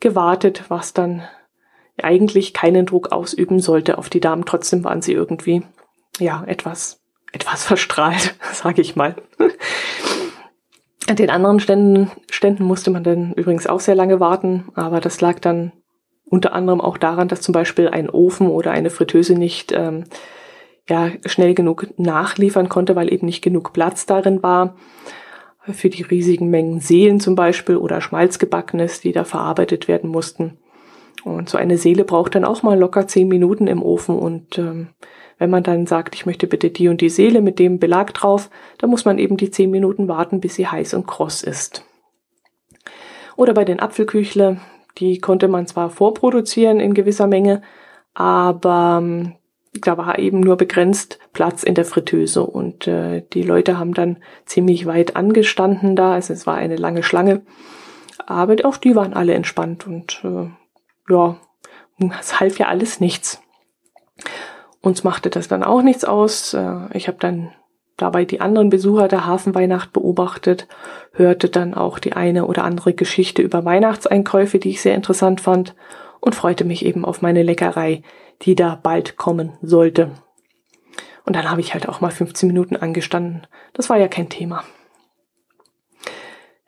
gewartet, 0.00 0.64
was 0.68 0.92
dann 0.92 1.22
eigentlich 2.00 2.54
keinen 2.54 2.86
Druck 2.86 3.12
ausüben 3.12 3.58
sollte 3.60 3.98
auf 3.98 4.08
die 4.08 4.20
Damen. 4.20 4.44
Trotzdem 4.46 4.84
waren 4.84 5.02
sie 5.02 5.12
irgendwie, 5.12 5.62
ja, 6.18 6.44
etwas, 6.46 7.00
etwas 7.32 7.64
verstrahlt, 7.66 8.34
sage 8.52 8.80
ich 8.80 8.96
mal. 8.96 9.16
An 11.08 11.16
den 11.16 11.30
anderen 11.30 11.58
Ständen, 11.58 12.10
Ständen 12.30 12.64
musste 12.64 12.90
man 12.90 13.02
dann 13.02 13.32
übrigens 13.34 13.66
auch 13.66 13.80
sehr 13.80 13.96
lange 13.96 14.20
warten, 14.20 14.68
aber 14.74 15.00
das 15.00 15.20
lag 15.20 15.40
dann 15.40 15.72
unter 16.32 16.54
anderem 16.54 16.80
auch 16.80 16.96
daran, 16.96 17.28
dass 17.28 17.42
zum 17.42 17.52
Beispiel 17.52 17.88
ein 17.88 18.08
Ofen 18.08 18.46
oder 18.46 18.70
eine 18.70 18.88
Fritteuse 18.88 19.34
nicht 19.34 19.70
ähm, 19.72 20.04
ja, 20.88 21.10
schnell 21.26 21.52
genug 21.52 21.88
nachliefern 21.98 22.70
konnte, 22.70 22.96
weil 22.96 23.12
eben 23.12 23.26
nicht 23.26 23.42
genug 23.42 23.74
Platz 23.74 24.06
darin 24.06 24.42
war. 24.42 24.76
Für 25.60 25.90
die 25.90 26.02
riesigen 26.02 26.48
Mengen 26.48 26.80
Seelen 26.80 27.20
zum 27.20 27.34
Beispiel 27.34 27.76
oder 27.76 28.00
Schmalzgebackenes, 28.00 29.02
die 29.02 29.12
da 29.12 29.24
verarbeitet 29.24 29.88
werden 29.88 30.08
mussten. 30.08 30.56
Und 31.22 31.50
so 31.50 31.58
eine 31.58 31.76
Seele 31.76 32.04
braucht 32.04 32.34
dann 32.34 32.46
auch 32.46 32.62
mal 32.62 32.78
locker 32.78 33.06
zehn 33.06 33.28
Minuten 33.28 33.66
im 33.66 33.82
Ofen. 33.82 34.18
Und 34.18 34.56
ähm, 34.56 34.88
wenn 35.36 35.50
man 35.50 35.62
dann 35.62 35.86
sagt, 35.86 36.14
ich 36.14 36.24
möchte 36.24 36.46
bitte 36.46 36.70
die 36.70 36.88
und 36.88 37.02
die 37.02 37.10
Seele 37.10 37.42
mit 37.42 37.58
dem 37.58 37.78
Belag 37.78 38.14
drauf, 38.14 38.48
dann 38.78 38.88
muss 38.88 39.04
man 39.04 39.18
eben 39.18 39.36
die 39.36 39.50
zehn 39.50 39.70
Minuten 39.70 40.08
warten, 40.08 40.40
bis 40.40 40.54
sie 40.54 40.66
heiß 40.66 40.94
und 40.94 41.06
kross 41.06 41.42
ist. 41.42 41.84
Oder 43.36 43.52
bei 43.52 43.66
den 43.66 43.80
Apfelküchle, 43.80 44.60
die 44.98 45.18
konnte 45.18 45.48
man 45.48 45.66
zwar 45.66 45.90
vorproduzieren 45.90 46.80
in 46.80 46.94
gewisser 46.94 47.26
Menge, 47.26 47.62
aber 48.14 48.98
ähm, 49.02 49.34
da 49.80 49.96
war 49.96 50.18
eben 50.18 50.40
nur 50.40 50.56
begrenzt 50.56 51.18
Platz 51.32 51.62
in 51.62 51.74
der 51.74 51.84
Fritteuse 51.84 52.42
und 52.42 52.86
äh, 52.86 53.22
die 53.32 53.42
Leute 53.42 53.78
haben 53.78 53.94
dann 53.94 54.18
ziemlich 54.44 54.86
weit 54.86 55.16
angestanden 55.16 55.96
da, 55.96 56.12
also 56.12 56.32
es 56.32 56.46
war 56.46 56.56
eine 56.56 56.76
lange 56.76 57.02
Schlange, 57.02 57.42
aber 58.26 58.56
auch 58.64 58.76
die 58.76 58.94
waren 58.94 59.14
alle 59.14 59.34
entspannt 59.34 59.86
und 59.86 60.22
äh, 60.24 60.50
ja, 61.08 61.36
es 62.20 62.40
half 62.40 62.58
ja 62.58 62.66
alles 62.66 63.00
nichts. 63.00 63.40
Uns 64.80 65.04
machte 65.04 65.30
das 65.30 65.48
dann 65.48 65.62
auch 65.62 65.82
nichts 65.82 66.04
aus. 66.04 66.54
Äh, 66.54 66.88
ich 66.92 67.08
habe 67.08 67.18
dann 67.20 67.52
dabei 67.96 68.24
die 68.24 68.40
anderen 68.40 68.70
Besucher 68.70 69.08
der 69.08 69.26
Hafenweihnacht 69.26 69.92
beobachtet, 69.92 70.66
hörte 71.12 71.48
dann 71.48 71.74
auch 71.74 71.98
die 71.98 72.14
eine 72.14 72.46
oder 72.46 72.64
andere 72.64 72.94
Geschichte 72.94 73.42
über 73.42 73.64
Weihnachtseinkäufe, 73.64 74.58
die 74.58 74.70
ich 74.70 74.82
sehr 74.82 74.94
interessant 74.94 75.40
fand 75.40 75.74
und 76.20 76.34
freute 76.34 76.64
mich 76.64 76.84
eben 76.84 77.04
auf 77.04 77.22
meine 77.22 77.42
Leckerei, 77.42 78.02
die 78.42 78.54
da 78.54 78.78
bald 78.80 79.16
kommen 79.16 79.52
sollte. 79.62 80.10
Und 81.24 81.36
dann 81.36 81.50
habe 81.50 81.60
ich 81.60 81.74
halt 81.74 81.88
auch 81.88 82.00
mal 82.00 82.10
15 82.10 82.46
Minuten 82.46 82.76
angestanden. 82.76 83.46
Das 83.74 83.88
war 83.90 83.98
ja 83.98 84.08
kein 84.08 84.28
Thema. 84.28 84.64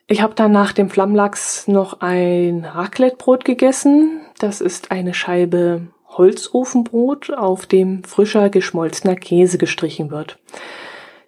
Ich 0.07 0.21
habe 0.21 0.35
dann 0.35 0.53
nach 0.53 0.73
dem 0.73 0.91
Flammlachs 0.91 1.67
noch 1.67 2.01
ein 2.01 2.65
Raclettebrot 2.65 3.45
gegessen. 3.45 4.21
Das 4.39 4.61
ist 4.61 4.91
eine 4.91 5.15
Scheibe 5.15 5.89
Holzofenbrot, 6.09 7.33
auf 7.33 7.67
dem 7.67 8.05
frischer 8.05 8.51
geschmolzener 8.51 9.17
Käse 9.17 9.59
gestrichen 9.59 10.11
wird. 10.11 10.39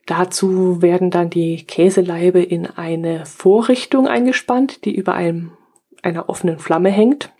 Dazu 0.06 0.80
werden 0.82 1.10
dann 1.10 1.30
die 1.30 1.64
Käseleibe 1.64 2.40
in 2.40 2.66
eine 2.66 3.26
Vorrichtung 3.26 4.06
eingespannt, 4.06 4.84
die 4.84 4.94
über 4.94 5.14
einem, 5.14 5.52
einer 6.02 6.28
offenen 6.28 6.60
Flamme 6.60 6.90
hängt. 6.90 7.32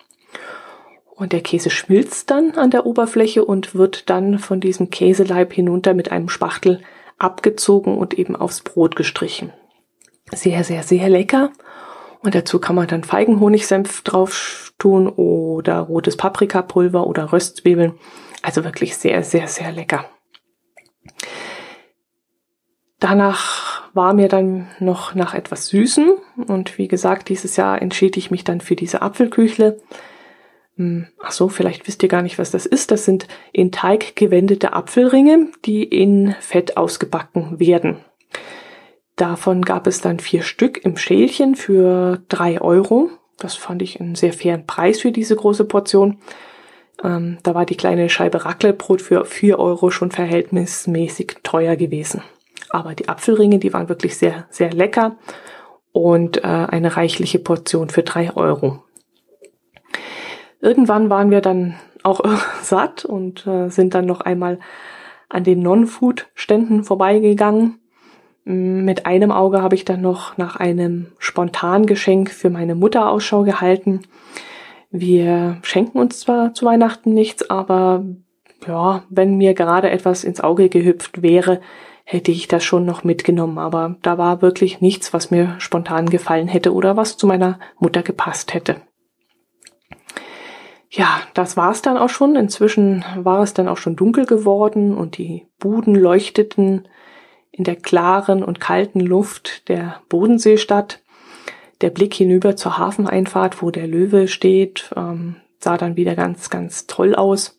Und 1.15 1.33
der 1.33 1.41
Käse 1.41 1.71
schmilzt 1.71 2.31
dann 2.31 2.53
an 2.53 2.71
der 2.71 2.85
Oberfläche 2.85 3.45
und 3.45 3.75
wird 3.77 4.11
dann 4.11 4.41
von 4.41 4.61
diesem 4.61 4.91
Käseleib 4.91 5.53
hinunter 5.53 5.95
mit 5.95 6.11
einem 6.11 6.29
Spachtel 6.29 6.83
abgezogen 7.19 7.97
und 7.97 8.15
eben 8.19 8.37
aufs 8.37 8.61
Brot 8.61 8.97
gestrichen. 8.97 9.53
Sehr, 10.33 10.65
sehr, 10.65 10.83
sehr 10.83 11.09
lecker. 11.09 11.53
Und 12.21 12.35
dazu 12.35 12.59
kann 12.59 12.75
man 12.75 12.89
dann 12.89 13.05
Feigenhonigsenf 13.05 14.03
drauf 14.03 14.75
tun 14.79 15.09
oder 15.09 15.79
rotes 15.79 16.17
Paprikapulver 16.17 17.07
oder 17.07 17.33
Röstzwiebeln. 17.33 17.95
Also 18.43 18.65
wirklich 18.65 18.97
sehr, 18.97 19.23
sehr, 19.23 19.47
sehr 19.47 19.71
lecker. 19.71 20.11
Danach 23.09 23.83
war 23.95 24.14
mir 24.14 24.27
dann 24.27 24.66
noch 24.81 25.14
nach 25.14 25.33
etwas 25.33 25.69
Süßen 25.69 26.14
und 26.49 26.77
wie 26.77 26.88
gesagt, 26.88 27.29
dieses 27.29 27.55
Jahr 27.55 27.81
entschied 27.81 28.16
ich 28.16 28.33
mich 28.33 28.42
dann 28.42 28.61
für 28.61 28.75
diese 28.75 29.01
Apfelküchle. 29.01 29.79
Hm, 30.75 31.07
ach 31.23 31.31
so, 31.31 31.49
vielleicht 31.49 31.87
wisst 31.87 32.03
ihr 32.03 32.09
gar 32.09 32.23
nicht, 32.23 32.40
was 32.40 32.51
das 32.51 32.66
ist. 32.66 32.90
Das 32.90 33.05
sind 33.05 33.29
in 33.53 33.71
Teig 33.71 34.16
gewendete 34.16 34.73
Apfelringe, 34.73 35.53
die 35.64 35.85
in 35.85 36.35
Fett 36.40 36.77
ausgebacken 36.77 37.61
werden. 37.61 37.99
Davon 39.14 39.62
gab 39.62 39.87
es 39.87 40.01
dann 40.01 40.19
vier 40.19 40.42
Stück 40.42 40.85
im 40.85 40.97
Schälchen 40.97 41.55
für 41.55 42.25
drei 42.29 42.61
Euro. 42.61 43.11
Das 43.38 43.55
fand 43.55 43.83
ich 43.83 44.01
einen 44.01 44.16
sehr 44.16 44.33
fairen 44.33 44.66
Preis 44.66 45.03
für 45.03 45.12
diese 45.12 45.37
große 45.37 45.66
Portion. 45.66 46.19
Ähm, 47.05 47.38
da 47.45 47.55
war 47.55 47.66
die 47.66 47.77
kleine 47.77 48.09
Scheibe 48.09 48.45
Raclette-Brot 48.45 49.01
für 49.01 49.25
vier 49.27 49.61
Euro 49.61 49.92
schon 49.92 50.11
verhältnismäßig 50.11 51.37
teuer 51.45 51.77
gewesen. 51.77 52.25
Aber 52.77 52.95
die 52.95 53.09
Apfelringe, 53.09 53.59
die 53.59 53.73
waren 53.73 53.89
wirklich 53.89 54.19
sehr, 54.19 54.47
sehr 54.51 54.71
lecker 54.71 55.17
und 55.93 56.45
äh, 56.45 56.47
eine 56.47 56.97
reichliche 56.97 57.39
Portion 57.39 57.89
für 57.89 58.03
drei 58.03 58.37
Euro. 58.37 58.83
Irgendwann 60.61 61.09
waren 61.09 61.31
wir 61.31 61.41
dann 61.41 61.77
auch 62.03 62.21
satt 62.62 63.07
und 63.07 63.47
äh, 63.47 63.71
sind 63.71 63.95
dann 63.95 64.05
noch 64.05 64.21
einmal 64.21 64.59
an 65.31 65.43
den 65.43 65.61
Non-Food-Ständen 65.61 66.85
vorbeigegangen. 66.85 67.81
Mit 68.45 69.07
einem 69.07 69.33
Auge 69.33 69.62
habe 69.62 69.75
ich 69.75 69.85
dann 69.85 70.03
noch 70.03 70.37
nach 70.37 70.57
einem 70.57 71.12
Spontangeschenk 71.19 72.31
für 72.31 72.51
meine 72.51 72.75
Mutter 72.75 73.11
Ausschau 73.11 73.43
gehalten. 73.43 74.03
Wir 74.91 75.59
schenken 75.62 75.99
uns 75.99 76.21
zwar 76.21 76.55
zu 76.55 76.67
Weihnachten 76.67 77.12
nichts, 77.12 77.51
aber 77.51 78.05
ja, 78.67 79.03
wenn 79.09 79.37
mir 79.37 79.55
gerade 79.55 79.91
etwas 79.91 80.25
ins 80.25 80.41
Auge 80.41 80.69
gehüpft 80.69 81.23
wäre, 81.23 81.61
hätte 82.09 82.31
ich 82.31 82.47
das 82.47 82.62
schon 82.62 82.85
noch 82.85 83.03
mitgenommen, 83.03 83.59
aber 83.59 83.97
da 84.03 84.16
war 84.16 84.40
wirklich 84.40 84.81
nichts, 84.81 85.12
was 85.12 85.33
mir 85.33 85.57
spontan 85.59 86.09
gefallen 86.09 86.47
hätte 86.47 86.73
oder 86.73 86.97
was 86.97 87.16
zu 87.16 87.27
meiner 87.27 87.59
Mutter 87.81 88.05
gepasst 88.05 88.55
hätte. 88.55 88.77
Ja, 90.88 91.21
das 91.35 91.57
war's 91.57 91.83
dann 91.83 91.97
auch 91.99 92.09
schon. 92.09 92.37
Inzwischen 92.37 93.05
war 93.16 93.42
es 93.42 93.55
dann 93.55 93.66
auch 93.66 93.77
schon 93.77 93.97
dunkel 93.97 94.25
geworden 94.25 94.97
und 94.97 95.19
die 95.19 95.49
Buden 95.59 95.97
leuchteten 95.97 96.87
in 97.51 97.64
der 97.64 97.75
klaren 97.75 98.45
und 98.45 98.61
kalten 98.61 99.01
Luft 99.01 99.69
der 99.69 100.01
Bodenseestadt. 100.09 101.03
Der 101.81 101.90
Blick 101.90 102.14
hinüber 102.14 102.55
zur 102.55 102.79
Hafeneinfahrt, 102.79 103.62
wo 103.62 103.73
der 103.73 103.88
Löwe 103.88 104.29
steht, 104.29 104.92
ähm, 104.95 105.37
sah 105.59 105.77
dann 105.77 105.97
wieder 105.97 106.14
ganz, 106.14 106.51
ganz 106.51 106.87
toll 106.87 107.16
aus 107.16 107.59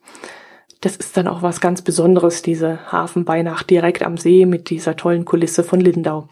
das 0.81 0.95
ist 0.95 1.17
dann 1.17 1.27
auch 1.27 1.41
was 1.41 1.59
ganz 1.59 1.81
Besonderes, 1.81 2.41
diese 2.41 2.91
Hafenweihnacht 2.91 3.69
direkt 3.69 4.03
am 4.03 4.17
See 4.17 4.45
mit 4.45 4.69
dieser 4.69 4.95
tollen 4.95 5.25
Kulisse 5.25 5.63
von 5.63 5.79
Lindau. 5.79 6.27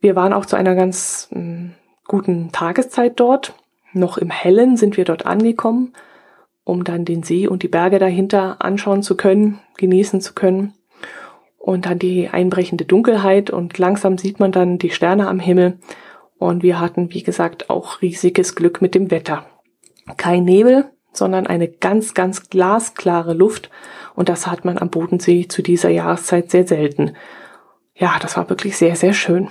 Wir 0.00 0.16
waren 0.16 0.32
auch 0.32 0.46
zu 0.46 0.56
einer 0.56 0.74
ganz 0.74 1.28
mh, 1.30 1.40
hm, 1.40 1.74
guten 2.06 2.52
Tageszeit 2.52 3.18
dort. 3.20 3.54
Noch 3.92 4.18
im 4.18 4.30
Hellen 4.30 4.76
sind 4.76 4.96
wir 4.96 5.04
dort 5.04 5.26
angekommen, 5.26 5.92
um 6.64 6.84
dann 6.84 7.04
den 7.04 7.22
See 7.22 7.46
und 7.46 7.62
die 7.62 7.68
Berge 7.68 7.98
dahinter 7.98 8.56
anschauen 8.60 9.02
zu 9.02 9.16
können, 9.16 9.60
genießen 9.76 10.20
zu 10.20 10.34
können. 10.34 10.74
Und 11.58 11.86
dann 11.86 11.98
die 11.98 12.28
einbrechende 12.28 12.84
Dunkelheit 12.84 13.50
und 13.50 13.76
langsam 13.78 14.16
sieht 14.16 14.40
man 14.40 14.52
dann 14.52 14.78
die 14.78 14.90
Sterne 14.90 15.28
am 15.28 15.40
Himmel. 15.40 15.78
Und 16.38 16.62
wir 16.62 16.80
hatten, 16.80 17.12
wie 17.12 17.22
gesagt, 17.22 17.68
auch 17.68 18.00
riesiges 18.00 18.54
Glück 18.54 18.80
mit 18.80 18.94
dem 18.94 19.10
Wetter. 19.10 19.44
Kein 20.16 20.44
Nebel, 20.44 20.90
sondern 21.12 21.46
eine 21.46 21.68
ganz, 21.68 22.14
ganz 22.14 22.48
glasklare 22.48 23.34
Luft. 23.34 23.70
Und 24.14 24.28
das 24.28 24.46
hat 24.46 24.64
man 24.64 24.78
am 24.78 24.90
Bodensee 24.90 25.48
zu 25.48 25.62
dieser 25.62 25.90
Jahreszeit 25.90 26.50
sehr 26.50 26.66
selten. 26.66 27.16
Ja, 27.94 28.18
das 28.20 28.36
war 28.36 28.48
wirklich 28.48 28.76
sehr, 28.76 28.96
sehr 28.96 29.12
schön. 29.12 29.48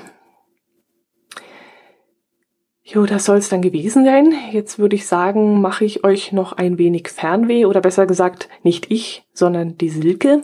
Jo, 2.91 3.05
das 3.05 3.25
soll 3.25 3.37
es 3.37 3.49
dann 3.49 3.61
gewesen 3.61 4.03
sein. 4.03 4.33
Jetzt 4.51 4.79
würde 4.79 4.95
ich 4.95 5.05
sagen, 5.05 5.61
mache 5.61 5.85
ich 5.85 6.03
euch 6.03 6.31
noch 6.31 6.53
ein 6.53 6.79
wenig 6.79 7.09
Fernweh 7.09 7.65
oder 7.65 7.81
besser 7.81 8.07
gesagt, 8.07 8.49
nicht 8.63 8.89
ich, 8.89 9.23
sondern 9.31 9.77
die 9.77 9.89
Silke. 9.89 10.43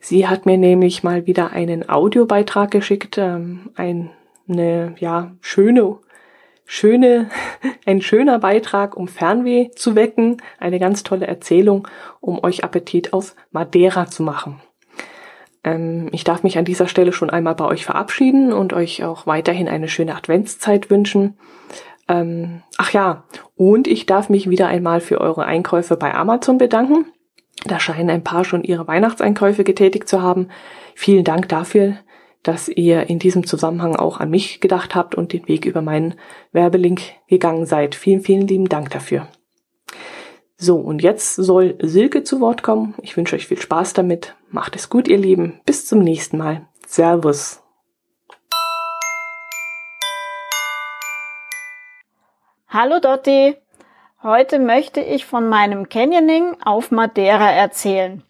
Sie 0.00 0.26
hat 0.26 0.46
mir 0.46 0.56
nämlich 0.56 1.02
mal 1.02 1.26
wieder 1.26 1.52
einen 1.52 1.88
Audiobeitrag 1.88 2.70
geschickt, 2.70 3.18
ähm, 3.18 3.70
eine 3.76 4.94
ja 4.98 5.32
schöne 5.42 5.98
schöne, 6.64 7.28
ein 7.86 8.02
schöner 8.02 8.38
Beitrag, 8.38 8.96
um 8.96 9.08
Fernweh 9.08 9.70
zu 9.74 9.94
wecken, 9.94 10.38
eine 10.58 10.78
ganz 10.78 11.02
tolle 11.02 11.26
Erzählung, 11.26 11.88
um 12.20 12.42
euch 12.42 12.64
Appetit 12.64 13.12
auf 13.12 13.34
Madeira 13.50 14.06
zu 14.06 14.22
machen. 14.22 14.60
Ähm, 15.64 16.08
ich 16.12 16.24
darf 16.24 16.42
mich 16.42 16.58
an 16.58 16.64
dieser 16.64 16.88
Stelle 16.88 17.12
schon 17.12 17.30
einmal 17.30 17.54
bei 17.54 17.64
euch 17.64 17.84
verabschieden 17.84 18.52
und 18.52 18.72
euch 18.72 19.02
auch 19.04 19.26
weiterhin 19.26 19.68
eine 19.68 19.88
schöne 19.88 20.14
Adventszeit 20.14 20.90
wünschen. 20.90 21.38
Ähm, 22.06 22.62
ach 22.76 22.92
ja, 22.92 23.24
und 23.56 23.88
ich 23.88 24.06
darf 24.06 24.28
mich 24.28 24.50
wieder 24.50 24.68
einmal 24.68 25.00
für 25.00 25.20
eure 25.20 25.46
Einkäufe 25.46 25.96
bei 25.96 26.14
Amazon 26.14 26.58
bedanken. 26.58 27.06
Da 27.64 27.80
scheinen 27.80 28.10
ein 28.10 28.24
paar 28.24 28.44
schon 28.44 28.62
ihre 28.62 28.86
Weihnachtseinkäufe 28.86 29.64
getätigt 29.64 30.08
zu 30.08 30.20
haben. 30.20 30.48
Vielen 30.94 31.24
Dank 31.24 31.48
dafür 31.48 31.96
dass 32.44 32.68
ihr 32.68 33.10
in 33.10 33.18
diesem 33.18 33.44
Zusammenhang 33.46 33.96
auch 33.96 34.20
an 34.20 34.30
mich 34.30 34.60
gedacht 34.60 34.94
habt 34.94 35.16
und 35.16 35.32
den 35.32 35.48
Weg 35.48 35.64
über 35.64 35.82
meinen 35.82 36.14
Werbelink 36.52 37.00
gegangen 37.26 37.66
seid. 37.66 37.96
Vielen, 37.96 38.20
vielen 38.20 38.46
lieben 38.46 38.68
Dank 38.68 38.90
dafür. 38.90 39.26
So, 40.56 40.76
und 40.76 41.02
jetzt 41.02 41.34
soll 41.34 41.76
Silke 41.80 42.22
zu 42.22 42.40
Wort 42.40 42.62
kommen. 42.62 42.94
Ich 43.02 43.16
wünsche 43.16 43.34
euch 43.34 43.48
viel 43.48 43.60
Spaß 43.60 43.92
damit. 43.94 44.36
Macht 44.50 44.76
es 44.76 44.88
gut, 44.88 45.08
ihr 45.08 45.18
Lieben. 45.18 45.60
Bis 45.66 45.86
zum 45.86 45.98
nächsten 45.98 46.38
Mal. 46.38 46.68
Servus. 46.86 47.60
Hallo 52.68 53.00
Dotti. 53.00 53.56
Heute 54.22 54.58
möchte 54.58 55.00
ich 55.00 55.26
von 55.26 55.48
meinem 55.48 55.88
Canyoning 55.88 56.56
auf 56.64 56.90
Madeira 56.90 57.50
erzählen. 57.50 58.22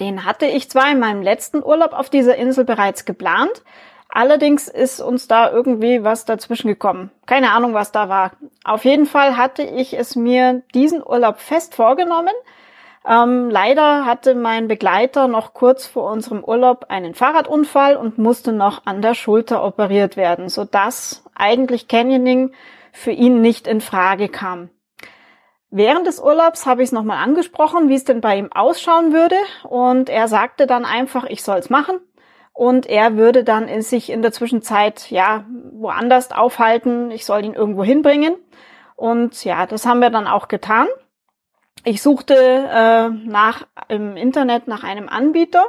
Den 0.00 0.24
hatte 0.24 0.46
ich 0.46 0.70
zwar 0.70 0.90
in 0.90 0.98
meinem 0.98 1.22
letzten 1.22 1.62
Urlaub 1.62 1.92
auf 1.92 2.10
dieser 2.10 2.36
Insel 2.36 2.64
bereits 2.64 3.04
geplant, 3.04 3.62
allerdings 4.08 4.68
ist 4.68 5.00
uns 5.00 5.28
da 5.28 5.50
irgendwie 5.50 6.04
was 6.04 6.24
dazwischen 6.24 6.68
gekommen. 6.68 7.10
Keine 7.26 7.52
Ahnung, 7.52 7.74
was 7.74 7.92
da 7.92 8.08
war. 8.08 8.32
Auf 8.64 8.84
jeden 8.84 9.06
Fall 9.06 9.36
hatte 9.36 9.62
ich 9.62 9.98
es 9.98 10.16
mir 10.16 10.62
diesen 10.74 11.02
Urlaub 11.02 11.38
fest 11.38 11.74
vorgenommen. 11.74 12.34
Ähm, 13.08 13.50
leider 13.50 14.04
hatte 14.04 14.34
mein 14.34 14.68
Begleiter 14.68 15.28
noch 15.28 15.54
kurz 15.54 15.86
vor 15.86 16.10
unserem 16.10 16.42
Urlaub 16.42 16.86
einen 16.88 17.14
Fahrradunfall 17.14 17.96
und 17.96 18.18
musste 18.18 18.52
noch 18.52 18.84
an 18.84 19.00
der 19.00 19.14
Schulter 19.14 19.62
operiert 19.62 20.16
werden, 20.16 20.48
sodass 20.48 21.22
eigentlich 21.34 21.86
Canyoning 21.86 22.52
für 22.92 23.12
ihn 23.12 23.40
nicht 23.40 23.68
in 23.68 23.80
Frage 23.80 24.28
kam. 24.28 24.70
Während 25.70 26.06
des 26.06 26.20
Urlaubs 26.20 26.64
habe 26.64 26.82
ich 26.82 26.88
es 26.88 26.92
nochmal 26.92 27.22
angesprochen, 27.22 27.88
wie 27.88 27.94
es 27.94 28.04
denn 28.04 28.20
bei 28.20 28.38
ihm 28.38 28.52
ausschauen 28.52 29.12
würde. 29.12 29.36
Und 29.64 30.08
er 30.08 30.28
sagte 30.28 30.66
dann 30.66 30.84
einfach, 30.84 31.24
ich 31.24 31.42
soll 31.42 31.58
es 31.58 31.70
machen. 31.70 31.98
Und 32.52 32.86
er 32.86 33.16
würde 33.16 33.44
dann 33.44 33.68
in 33.68 33.82
sich 33.82 34.10
in 34.10 34.22
der 34.22 34.32
Zwischenzeit, 34.32 35.10
ja, 35.10 35.44
woanders 35.72 36.32
aufhalten. 36.32 37.10
Ich 37.10 37.26
soll 37.26 37.44
ihn 37.44 37.54
irgendwo 37.54 37.84
hinbringen. 37.84 38.36
Und 38.94 39.44
ja, 39.44 39.66
das 39.66 39.84
haben 39.84 40.00
wir 40.00 40.10
dann 40.10 40.26
auch 40.26 40.48
getan. 40.48 40.88
Ich 41.84 42.02
suchte 42.02 42.34
äh, 42.34 43.10
nach 43.10 43.66
im 43.88 44.16
Internet 44.16 44.66
nach 44.66 44.82
einem 44.82 45.08
Anbieter, 45.08 45.66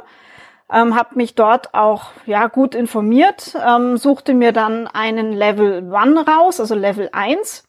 ähm, 0.72 0.96
habe 0.96 1.14
mich 1.14 1.36
dort 1.36 1.74
auch 1.74 2.10
ja 2.26 2.48
gut 2.48 2.74
informiert, 2.74 3.56
ähm, 3.64 3.96
suchte 3.96 4.34
mir 4.34 4.52
dann 4.52 4.88
einen 4.88 5.32
Level 5.32 5.94
1 5.94 6.26
raus, 6.26 6.58
also 6.58 6.74
Level 6.74 7.08
1, 7.12 7.67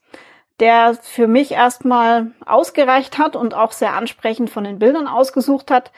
der 0.60 0.96
für 1.02 1.28
mich 1.28 1.52
erstmal 1.52 2.32
ausgereicht 2.46 3.18
hat 3.18 3.36
und 3.36 3.54
auch 3.54 3.72
sehr 3.72 3.94
ansprechend 3.94 4.50
von 4.50 4.64
den 4.64 4.80
Bildern 4.80 5.08
ausgesucht 5.08 5.72
hat. 5.72 5.92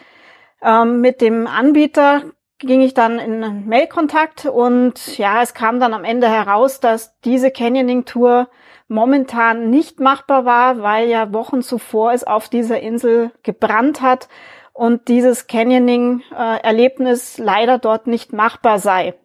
Ähm, 0.62 1.02
mit 1.02 1.22
dem 1.22 1.48
Anbieter 1.48 2.24
ging 2.60 2.82
ich 2.82 2.94
dann 2.94 3.20
in 3.20 3.68
Mailkontakt 3.68 4.46
und 4.46 5.18
ja, 5.18 5.42
es 5.42 5.54
kam 5.54 5.80
dann 5.80 5.94
am 5.94 6.04
Ende 6.04 6.30
heraus, 6.30 6.80
dass 6.80 7.20
diese 7.22 7.50
Canyoning-Tour 7.52 8.50
momentan 8.88 9.70
nicht 9.70 10.00
machbar 10.00 10.46
war, 10.46 10.82
weil 10.82 11.10
ja 11.10 11.34
Wochen 11.34 11.62
zuvor 11.62 12.14
es 12.14 12.24
auf 12.24 12.50
dieser 12.50 12.80
Insel 12.82 13.32
gebrannt 13.42 14.02
hat 14.02 14.28
und 14.74 15.08
dieses 15.08 15.48
Canyoning-Erlebnis 15.48 17.38
leider 17.38 17.78
dort 17.80 18.08
nicht 18.08 18.34
machbar 18.34 18.80
sei. 18.80 19.16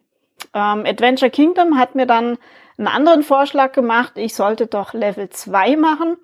Ähm, 0.53 0.85
Adventure 0.85 1.31
Kingdom 1.31 1.77
hat 1.77 1.95
mir 1.95 2.05
dann 2.05 2.37
einen 2.77 2.87
anderen 2.87 3.23
Vorschlag 3.23 3.71
gemacht, 3.71 4.13
ich 4.15 4.35
sollte 4.35 4.67
doch 4.67 4.93
Level 4.93 5.29
2 5.29 5.75
machen. 5.77 6.17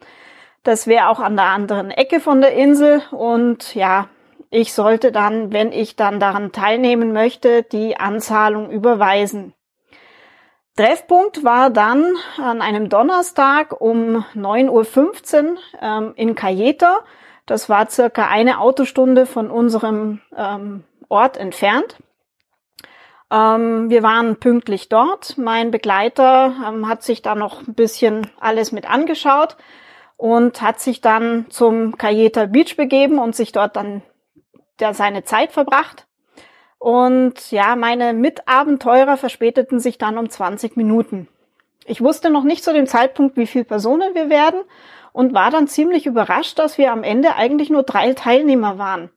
Das 0.63 0.87
wäre 0.87 1.09
auch 1.09 1.19
an 1.19 1.35
der 1.35 1.45
anderen 1.45 1.91
Ecke 1.91 2.19
von 2.19 2.39
der 2.39 2.53
Insel 2.53 3.01
und 3.11 3.75
ja, 3.75 4.07
ich 4.49 4.73
sollte 4.73 5.11
dann, 5.11 5.51
wenn 5.51 5.71
ich 5.71 5.95
dann 5.95 6.19
daran 6.19 6.51
teilnehmen 6.51 7.11
möchte, 7.11 7.63
die 7.63 7.97
Anzahlung 7.97 8.69
überweisen. 8.69 9.53
Treffpunkt 10.75 11.43
war 11.43 11.69
dann 11.69 12.15
an 12.37 12.61
einem 12.61 12.89
Donnerstag 12.89 13.79
um 13.79 14.25
9.15 14.35 15.43
Uhr 15.43 15.57
ähm, 15.81 16.13
in 16.15 16.35
Cayeta. 16.35 16.99
Das 17.45 17.69
war 17.69 17.89
circa 17.89 18.27
eine 18.27 18.59
Autostunde 18.59 19.25
von 19.25 19.51
unserem 19.51 20.21
ähm, 20.35 20.83
Ort 21.09 21.37
entfernt. 21.37 21.97
Ähm, 23.33 23.89
wir 23.89 24.03
waren 24.03 24.35
pünktlich 24.35 24.89
dort. 24.89 25.37
Mein 25.39 25.71
Begleiter 25.71 26.53
ähm, 26.67 26.87
hat 26.87 27.01
sich 27.01 27.23
da 27.23 27.33
noch 27.33 27.67
ein 27.67 27.73
bisschen 27.73 28.27
alles 28.39 28.71
mit 28.71 28.87
angeschaut 28.87 29.57
und 30.17 30.61
hat 30.61 30.79
sich 30.79 31.01
dann 31.01 31.47
zum 31.49 31.97
Cayeta 31.97 32.45
Beach 32.45 32.77
begeben 32.77 33.17
und 33.17 33.35
sich 33.35 33.51
dort 33.51 33.75
dann 33.75 34.03
der 34.79 34.93
seine 34.93 35.23
Zeit 35.23 35.51
verbracht. 35.51 36.05
Und 36.77 37.51
ja, 37.51 37.75
meine 37.75 38.13
Mitabenteurer 38.13 39.17
verspäteten 39.17 39.79
sich 39.79 39.97
dann 39.97 40.17
um 40.17 40.29
20 40.29 40.77
Minuten. 40.77 41.27
Ich 41.85 42.01
wusste 42.01 42.29
noch 42.29 42.43
nicht 42.43 42.63
zu 42.63 42.71
dem 42.71 42.85
Zeitpunkt, 42.85 43.35
wie 43.35 43.47
viele 43.47 43.65
Personen 43.65 44.13
wir 44.13 44.29
werden 44.29 44.61
und 45.11 45.33
war 45.33 45.49
dann 45.49 45.67
ziemlich 45.67 46.05
überrascht, 46.05 46.59
dass 46.59 46.77
wir 46.77 46.91
am 46.91 47.03
Ende 47.03 47.35
eigentlich 47.35 47.69
nur 47.69 47.83
drei 47.83 48.13
Teilnehmer 48.13 48.77
waren 48.77 49.09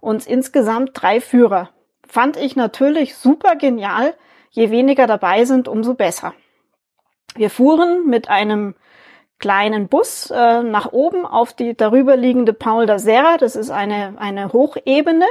und 0.00 0.26
insgesamt 0.26 0.90
drei 0.94 1.20
Führer. 1.20 1.70
Fand 2.12 2.36
ich 2.36 2.56
natürlich 2.56 3.16
super 3.16 3.56
genial. 3.56 4.12
Je 4.50 4.70
weniger 4.70 5.06
dabei 5.06 5.46
sind, 5.46 5.66
umso 5.66 5.94
besser. 5.94 6.34
Wir 7.34 7.48
fuhren 7.48 8.06
mit 8.06 8.28
einem 8.28 8.74
kleinen 9.38 9.88
Bus 9.88 10.30
äh, 10.30 10.62
nach 10.62 10.92
oben 10.92 11.24
auf 11.24 11.54
die 11.54 11.74
darüber 11.74 12.18
liegende 12.18 12.52
Paul 12.52 12.84
da 12.84 12.98
Serra. 12.98 13.38
Das 13.38 13.56
ist 13.56 13.70
eine, 13.70 14.16
eine 14.18 14.52
Hochebene 14.52 15.24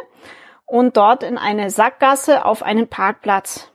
und 0.65 0.97
dort 0.97 1.21
in 1.21 1.37
eine 1.37 1.69
Sackgasse 1.69 2.45
auf 2.45 2.63
einen 2.63 2.87
Parkplatz. 2.87 3.71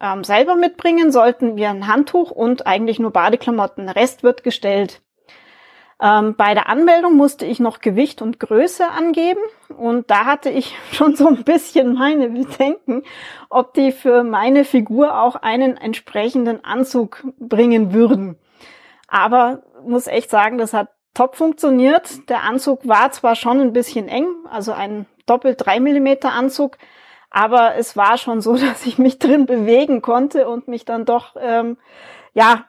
Ähm, 0.00 0.22
selber 0.22 0.54
mitbringen 0.54 1.10
sollten 1.10 1.56
wir 1.56 1.70
ein 1.70 1.88
Handtuch 1.88 2.30
und 2.30 2.68
eigentlich 2.68 3.00
nur 3.00 3.10
Badeklamotten. 3.10 3.86
Der 3.86 3.96
Rest 3.96 4.22
wird 4.22 4.44
gestellt. 4.44 5.02
Ähm, 6.00 6.36
bei 6.36 6.54
der 6.54 6.68
Anmeldung 6.68 7.16
musste 7.16 7.46
ich 7.46 7.58
noch 7.58 7.80
Gewicht 7.80 8.22
und 8.22 8.38
Größe 8.38 8.88
angeben 8.88 9.42
und 9.74 10.10
da 10.10 10.24
hatte 10.24 10.50
ich 10.50 10.74
schon 10.92 11.16
so 11.16 11.28
ein 11.28 11.44
bisschen 11.44 11.94
meine 11.94 12.30
Bedenken, 12.30 13.02
ob 13.50 13.74
die 13.74 13.92
für 13.92 14.24
meine 14.24 14.64
Figur 14.64 15.20
auch 15.20 15.36
einen 15.36 15.76
entsprechenden 15.76 16.64
Anzug 16.64 17.24
bringen 17.38 17.92
würden. 17.92 18.36
Aber 19.08 19.62
muss 19.86 20.06
echt 20.06 20.30
sagen, 20.30 20.58
das 20.58 20.72
hat 20.72 20.88
top 21.14 21.36
funktioniert. 21.36 22.28
Der 22.28 22.42
Anzug 22.42 22.86
war 22.86 23.12
zwar 23.12 23.36
schon 23.36 23.60
ein 23.60 23.72
bisschen 23.72 24.08
eng, 24.08 24.26
also 24.50 24.72
ein 24.72 25.06
doppelt 25.26 25.64
drei 25.64 25.80
Millimeter 25.80 26.32
Anzug, 26.32 26.76
aber 27.30 27.74
es 27.76 27.96
war 27.96 28.18
schon 28.18 28.40
so, 28.40 28.56
dass 28.56 28.86
ich 28.86 28.98
mich 28.98 29.18
drin 29.18 29.46
bewegen 29.46 30.02
konnte 30.02 30.48
und 30.48 30.68
mich 30.68 30.84
dann 30.84 31.04
doch, 31.04 31.36
ähm, 31.40 31.78
ja, 32.32 32.64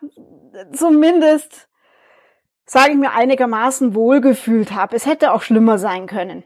zumindest, 0.72 1.68
sage 2.65 2.91
ich 2.91 2.98
mir, 2.98 3.12
einigermaßen 3.12 3.94
wohlgefühlt 3.96 4.72
habe. 4.72 4.96
Es 4.96 5.06
hätte 5.06 5.34
auch 5.34 5.41
schlimmer 5.41 5.78
sein 5.78 6.08
können. 6.08 6.44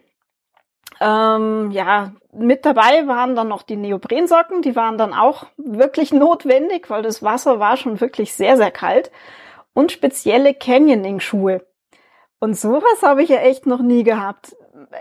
Ähm, 1.00 1.72
ja, 1.72 2.12
mit 2.34 2.66
dabei 2.66 3.08
waren 3.08 3.36
dann 3.36 3.48
noch 3.48 3.64
die 3.64 3.78
Neoprensocken, 3.78 4.62
die 4.62 4.76
waren 4.76 4.98
dann 4.98 5.14
auch 5.14 5.46
wirklich 5.58 6.12
notwendig, 6.14 6.90
weil 6.90 7.02
das 7.02 7.24
Wasser 7.24 7.60
war 7.60 7.78
schon 7.78 8.02
wirklich 8.02 8.34
sehr, 8.34 8.58
sehr 8.58 8.72
kalt. 8.72 9.12
Und 9.74 9.92
spezielle 9.92 10.54
Canyoning-Schuhe. 10.54 11.66
Und 12.40 12.58
sowas 12.58 13.02
habe 13.02 13.24
ich 13.24 13.30
ja 13.30 13.38
echt 13.38 13.66
noch 13.66 13.82
nie 13.82 14.04
gehabt. 14.04 14.56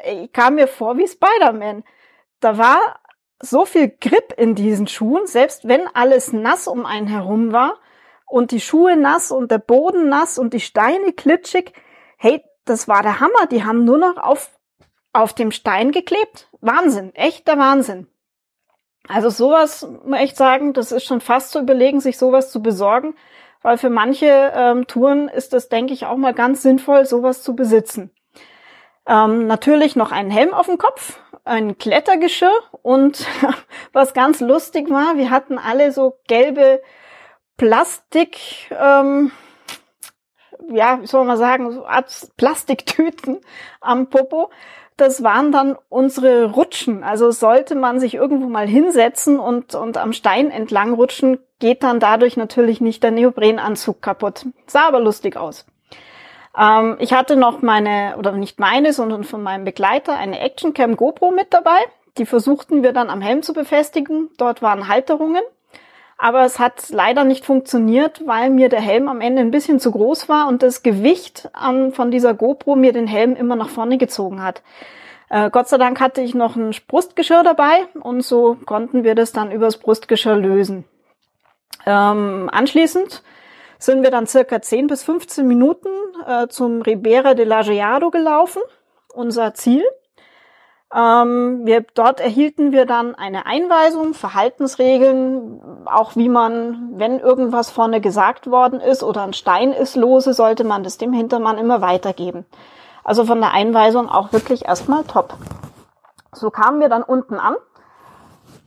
Ich 0.04 0.32
kam 0.32 0.56
mir 0.56 0.68
vor 0.68 0.98
wie 0.98 1.06
Spider-Man. 1.06 1.84
Da 2.40 2.58
war 2.58 2.78
so 3.40 3.64
viel 3.64 3.88
Grip 3.88 4.34
in 4.37 4.54
diesen 4.54 4.87
Schuhen, 4.87 5.26
selbst 5.26 5.66
wenn 5.66 5.82
alles 5.94 6.32
nass 6.32 6.68
um 6.68 6.84
einen 6.84 7.06
herum 7.06 7.52
war 7.52 7.78
und 8.26 8.50
die 8.50 8.61
Schuhe 8.61 8.96
nass 8.96 9.30
und 9.30 9.50
der 9.50 9.58
Boden 9.58 10.08
nass 10.08 10.38
und 10.38 10.52
die 10.52 10.61
Steine 10.61 11.12
klitschig. 11.12 11.72
Hey, 12.16 12.42
das 12.64 12.88
war 12.88 13.02
der 13.02 13.20
Hammer. 13.20 13.46
Die 13.50 13.64
haben 13.64 13.84
nur 13.84 13.98
noch 13.98 14.16
auf, 14.16 14.50
auf 15.12 15.33
dem 15.33 15.51
Stein 15.51 15.92
geklebt. 15.92 16.49
Wahnsinn, 16.61 17.14
echter 17.14 17.59
Wahnsinn. 17.59 18.07
Also 19.09 19.31
sowas, 19.31 19.88
muss 20.05 20.21
ich 20.21 20.35
sagen, 20.35 20.73
das 20.73 20.92
ist 20.92 21.05
schon 21.05 21.21
fast 21.21 21.53
zu 21.53 21.61
überlegen, 21.61 22.01
sich 22.01 22.18
sowas 22.18 22.51
zu 22.51 22.62
besorgen 22.62 23.14
weil 23.62 23.79
für 23.79 23.90
manche 23.90 24.53
ähm, 24.55 24.87
Touren 24.87 25.29
ist 25.29 25.53
es, 25.55 25.68
denke 25.68 25.92
ich, 25.92 26.07
auch 26.07 26.16
mal 26.16 26.35
ganz 26.35 26.62
sinnvoll, 26.62 27.05
sowas 27.07 27.42
zu 27.42 27.57
besitzen. 27.57 28.11
Ähm, 29.07 29.47
natürlich 29.47 29.97
noch 29.97 30.12
einen 30.12 30.31
Helm 30.31 30.55
auf 30.55 30.66
dem 30.66 30.79
Kopf, 30.79 31.21
ein 31.44 31.79
Klettergeschirr 31.79 32.62
und 32.83 33.27
was 33.92 34.14
ganz 34.14 34.40
lustig 34.40 34.90
war, 34.90 35.16
wir 35.16 35.31
hatten 35.31 35.59
alle 35.59 35.92
so 35.92 36.18
gelbe 36.29 36.83
Plastik, 37.57 38.71
ähm, 38.71 39.33
ja, 40.71 41.01
wie 41.01 41.07
soll 41.07 41.25
man 41.25 41.38
sagen, 41.38 41.73
so 41.73 41.85
Plastiktüten 42.37 43.40
am 43.81 44.11
Popo. 44.11 44.51
Das 44.98 45.22
waren 45.22 45.52
dann 45.52 45.76
unsere 45.88 46.52
Rutschen. 46.52 47.04
Also 47.04 47.30
sollte 47.30 47.76
man 47.76 48.00
sich 48.00 48.14
irgendwo 48.14 48.48
mal 48.48 48.66
hinsetzen 48.66 49.38
und, 49.38 49.76
und 49.76 49.96
am 49.96 50.12
Stein 50.12 50.50
entlang 50.50 50.92
rutschen, 50.92 51.38
geht 51.61 51.84
dann 51.84 52.00
dadurch 52.00 52.37
natürlich 52.37 52.80
nicht 52.80 53.04
der 53.04 53.12
Neoprenanzug 53.12 54.02
kaputt. 54.02 54.46
Sah 54.66 54.88
aber 54.88 54.98
lustig 54.98 55.37
aus. 55.37 55.66
Ähm, 56.58 56.96
ich 56.98 57.12
hatte 57.12 57.37
noch 57.37 57.62
meine, 57.62 58.16
oder 58.18 58.32
nicht 58.32 58.58
meine, 58.58 58.92
sondern 58.92 59.22
von 59.22 59.40
meinem 59.40 59.64
Begleiter 59.64 60.16
eine 60.16 60.40
Actioncam 60.40 60.96
GoPro 60.96 61.30
mit 61.30 61.54
dabei. 61.54 61.78
Die 62.18 62.26
versuchten 62.26 62.82
wir 62.82 62.92
dann 62.92 63.08
am 63.08 63.20
Helm 63.20 63.42
zu 63.42 63.52
befestigen. 63.52 64.30
Dort 64.37 64.62
waren 64.62 64.88
Halterungen. 64.88 65.42
Aber 66.18 66.44
es 66.44 66.59
hat 66.59 66.90
leider 66.90 67.22
nicht 67.22 67.46
funktioniert, 67.46 68.26
weil 68.26 68.50
mir 68.50 68.68
der 68.68 68.81
Helm 68.81 69.09
am 69.09 69.20
Ende 69.20 69.40
ein 69.40 69.52
bisschen 69.52 69.78
zu 69.78 69.92
groß 69.92 70.28
war 70.28 70.48
und 70.48 70.64
das 70.64 70.83
Gewicht 70.83 71.48
an, 71.52 71.92
von 71.92 72.11
dieser 72.11 72.35
GoPro 72.35 72.74
mir 72.74 72.92
den 72.92 73.07
Helm 73.07 73.37
immer 73.37 73.54
nach 73.54 73.68
vorne 73.68 73.98
gezogen 73.98 74.42
hat. 74.42 74.62
Äh, 75.31 75.50
Gott 75.50 75.68
sei 75.68 75.78
Dank 75.78 76.00
hatte 76.00 76.20
ich 76.20 76.35
noch 76.35 76.57
ein 76.57 76.74
Brustgeschirr 76.88 77.44
dabei 77.44 77.87
und 78.00 78.22
so 78.22 78.57
konnten 78.66 79.04
wir 79.04 79.14
das 79.14 79.33
dann 79.33 79.52
übers 79.52 79.76
Brustgeschirr 79.76 80.37
lösen. 80.37 80.85
Ähm, 81.87 82.50
anschließend 82.52 83.22
sind 83.78 84.02
wir 84.02 84.11
dann 84.11 84.26
circa 84.26 84.61
10 84.61 84.88
bis 84.88 85.04
15 85.04 85.46
Minuten 85.46 85.88
äh, 86.26 86.48
zum 86.48 86.83
Ribera 86.83 87.35
de 87.35 87.44
Lajeado 87.44 88.11
gelaufen, 88.11 88.62
unser 89.14 89.54
Ziel. 89.54 89.85
Ähm, 90.94 91.66
wir, 91.66 91.85
dort 91.94 92.18
erhielten 92.20 92.72
wir 92.72 92.87
dann 92.87 93.14
eine 93.14 93.44
Einweisung, 93.44 94.14
Verhaltensregeln, 94.14 95.61
auch 95.85 96.16
wie 96.16 96.31
man, 96.31 96.92
wenn 96.98 97.18
irgendwas 97.18 97.70
vorne 97.70 98.01
gesagt 98.01 98.51
worden 98.51 98.81
ist 98.81 99.03
oder 99.03 99.22
ein 99.22 99.35
Stein 99.35 99.72
ist 99.72 99.96
lose, 99.96 100.33
sollte 100.33 100.64
man 100.64 100.83
das 100.83 100.96
dem 100.96 101.12
Hintermann 101.12 101.59
immer 101.59 101.83
weitergeben. 101.83 102.46
Also 103.05 103.24
von 103.24 103.40
der 103.40 103.53
Einweisung 103.53 104.09
auch 104.09 104.33
wirklich 104.33 104.64
erstmal 104.64 105.05
top. 105.05 105.35
So 106.33 106.51
kamen 106.51 106.81
wir 106.81 106.88
dann 106.88 107.03
unten 107.03 107.35
an 107.35 107.57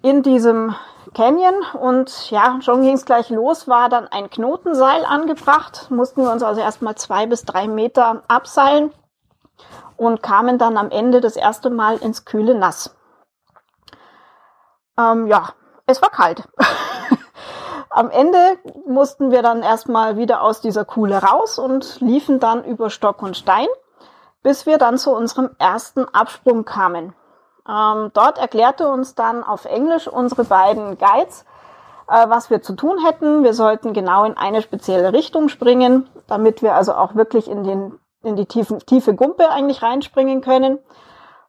in 0.03 0.21
diesem 0.21 0.75
Canyon 1.15 1.55
und 1.79 2.29
ja, 2.29 2.59
schon 2.61 2.81
ging 2.81 2.93
es 2.93 3.05
gleich 3.05 3.29
los, 3.29 3.67
war 3.67 3.89
dann 3.89 4.07
ein 4.07 4.29
Knotenseil 4.29 5.05
angebracht, 5.05 5.87
mussten 5.89 6.23
wir 6.23 6.31
uns 6.31 6.43
also 6.43 6.61
erstmal 6.61 6.95
zwei 6.95 7.25
bis 7.25 7.43
drei 7.43 7.67
Meter 7.67 8.23
abseilen 8.27 8.91
und 10.01 10.23
kamen 10.23 10.57
dann 10.57 10.77
am 10.77 10.89
Ende 10.89 11.21
das 11.21 11.35
erste 11.35 11.69
Mal 11.69 11.97
ins 11.97 12.25
kühle 12.25 12.55
Nass. 12.55 12.95
Ähm, 14.97 15.27
ja, 15.27 15.49
es 15.85 16.01
war 16.01 16.09
kalt. 16.09 16.49
am 17.91 18.09
Ende 18.09 18.57
mussten 18.87 19.29
wir 19.29 19.43
dann 19.43 19.61
erstmal 19.61 20.17
wieder 20.17 20.41
aus 20.41 20.59
dieser 20.59 20.85
Kuhle 20.85 21.21
raus 21.21 21.59
und 21.59 22.01
liefen 22.01 22.39
dann 22.39 22.63
über 22.63 22.89
Stock 22.89 23.21
und 23.21 23.37
Stein. 23.37 23.67
bis 24.43 24.65
wir 24.65 24.79
dann 24.79 24.97
zu 24.97 25.11
unserem 25.11 25.51
ersten 25.59 26.05
Absprung 26.05 26.65
kamen. 26.65 27.13
Ähm, 27.69 28.09
dort 28.15 28.39
erklärte 28.39 28.87
uns 28.87 29.13
dann 29.13 29.43
auf 29.43 29.65
Englisch 29.65 30.07
unsere 30.07 30.45
beiden 30.45 30.97
Guides, 30.97 31.45
äh, 32.07 32.27
was 32.27 32.49
wir 32.49 32.63
zu 32.63 32.73
tun 32.73 32.97
hätten. 33.05 33.43
Wir 33.43 33.53
sollten 33.53 33.93
genau 33.93 34.23
in 34.23 34.35
eine 34.35 34.63
spezielle 34.63 35.13
Richtung 35.13 35.47
springen, 35.47 36.09
damit 36.25 36.63
wir 36.63 36.73
also 36.73 36.95
auch 36.95 37.13
wirklich 37.13 37.47
in, 37.47 37.63
den, 37.63 37.99
in 38.23 38.35
die 38.35 38.45
tiefen, 38.45 38.79
tiefe 38.79 39.15
Gumpe 39.15 39.49
eigentlich 39.49 39.81
reinspringen 39.81 40.41
können. 40.41 40.79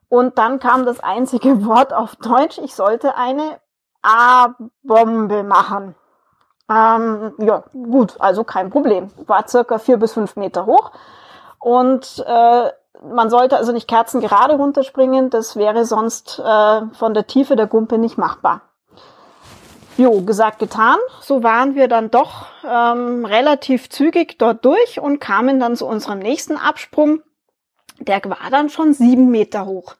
Und 0.08 0.38
dann 0.38 0.58
kam 0.58 0.84
das 0.84 1.00
einzige 1.00 1.64
Wort 1.66 1.92
auf 1.92 2.16
Deutsch, 2.16 2.58
ich 2.58 2.74
sollte 2.74 3.16
eine 3.16 3.58
A-Bombe 4.02 5.42
machen. 5.42 5.94
Ähm, 6.70 7.34
ja, 7.38 7.64
gut, 7.72 8.16
also 8.18 8.44
kein 8.44 8.70
Problem. 8.70 9.10
War 9.26 9.46
circa 9.46 9.78
vier 9.78 9.96
bis 9.96 10.12
fünf 10.12 10.36
Meter 10.36 10.66
hoch. 10.66 10.92
Und 11.58 12.24
äh, 12.26 12.70
man 13.02 13.30
sollte 13.30 13.56
also 13.56 13.72
nicht 13.72 13.88
kerzengerade 13.88 14.54
runterspringen, 14.54 15.30
das 15.30 15.56
wäre 15.56 15.84
sonst 15.84 16.38
äh, 16.38 16.80
von 16.92 17.14
der 17.14 17.26
Tiefe 17.26 17.56
der 17.56 17.66
Gumpe 17.66 17.98
nicht 17.98 18.18
machbar. 18.18 18.62
Jo, 19.98 20.22
gesagt, 20.22 20.58
getan. 20.58 20.96
So 21.20 21.42
waren 21.42 21.74
wir 21.74 21.86
dann 21.86 22.10
doch 22.10 22.46
ähm, 22.64 23.26
relativ 23.26 23.90
zügig 23.90 24.38
dort 24.38 24.64
durch 24.64 25.00
und 25.00 25.20
kamen 25.20 25.60
dann 25.60 25.76
zu 25.76 25.86
unserem 25.86 26.18
nächsten 26.18 26.56
Absprung. 26.56 27.20
Der 27.98 28.24
war 28.24 28.50
dann 28.50 28.70
schon 28.70 28.94
sieben 28.94 29.30
Meter 29.30 29.66
hoch. 29.66 29.96